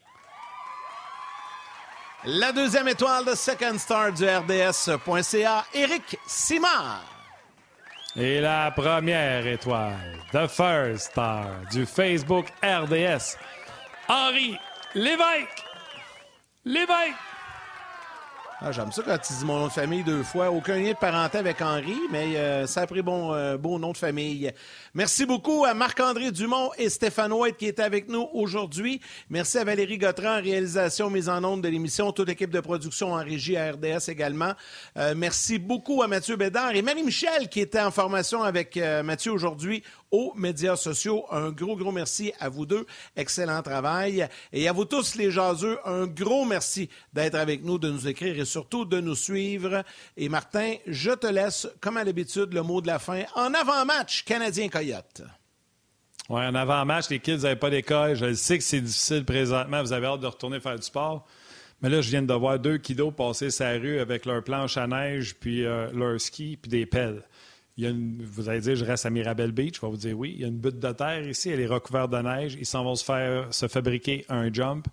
[2.24, 7.02] La deuxième étoile, The Second Star du RDS.ca, Eric Simard.
[8.16, 13.36] Et la première étoile, The First Star du Facebook RDS,
[14.08, 14.56] Henri
[14.94, 15.64] Lévesque.
[16.64, 17.14] Lévesque.
[18.60, 20.50] Ah, J'aime ça quand tu dis mon nom de famille deux fois.
[20.50, 23.92] Aucun lien de parenté avec Henri, mais euh, ça a pris bon, euh, beau nom
[23.92, 24.50] de famille.
[24.94, 29.00] Merci beaucoup à Marc-André Dumont et Stéphane White qui étaient avec nous aujourd'hui.
[29.30, 33.22] Merci à Valérie Gautran, réalisation, mise en onde de l'émission, toute l'équipe de production en
[33.22, 34.54] régie à RDS également.
[34.96, 39.84] Euh, merci beaucoup à Mathieu Bédard et Marie-Michel qui était en formation avec Mathieu aujourd'hui
[40.10, 41.24] aux médias sociaux.
[41.30, 42.86] Un gros, gros merci à vous deux.
[43.16, 44.26] Excellent travail.
[44.52, 48.38] Et à vous tous, les jaseux, un gros merci d'être avec nous, de nous écrire
[48.38, 49.84] et surtout de nous suivre.
[50.16, 54.24] Et Martin, je te laisse, comme à l'habitude, le mot de la fin en avant-match
[54.24, 55.22] Canadien-Coyote.
[56.28, 58.14] Oui, en avant-match, les kids n'avaient pas d'école.
[58.14, 59.82] Je sais que c'est difficile présentement.
[59.82, 61.26] Vous avez hâte de retourner faire du sport.
[61.80, 64.86] Mais là, je viens de voir deux kiddos passer sa rue avec leur planche à
[64.86, 67.22] neige, puis euh, leur ski, puis des pelles
[67.78, 69.76] vous allez dire, je reste à Mirabel Beach.
[69.76, 70.32] Je vais vous dire oui.
[70.34, 71.50] Il y a une butte de terre ici.
[71.50, 72.56] Elle est recouverte de neige.
[72.58, 74.88] Ils s'en vont se faire se fabriquer un jump.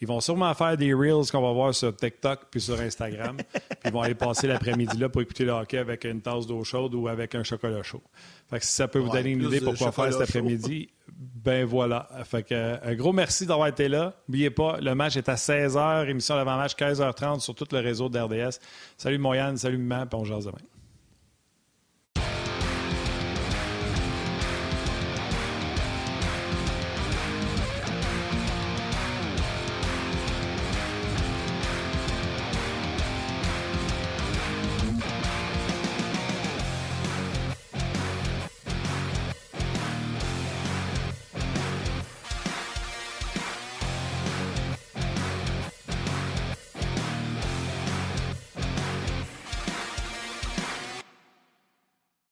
[0.00, 3.36] Ils vont sûrement faire des reels qu'on va voir sur TikTok puis sur Instagram.
[3.52, 6.64] puis ils vont aller passer l'après-midi là pour écouter le hockey avec une tasse d'eau
[6.64, 8.02] chaude ou avec un chocolat chaud.
[8.50, 11.64] Fait que si ça peut vous donner une idée pour quoi faire cet après-midi, ben
[11.64, 12.08] voilà.
[12.24, 14.14] Fait que, un gros merci d'avoir été là.
[14.28, 18.58] N'oubliez pas, le match est à 16h, émission d'avant-match 15h30 sur tout le réseau d'RDS.
[18.98, 20.58] Salut Moyane, salut Maman, puis on se demain.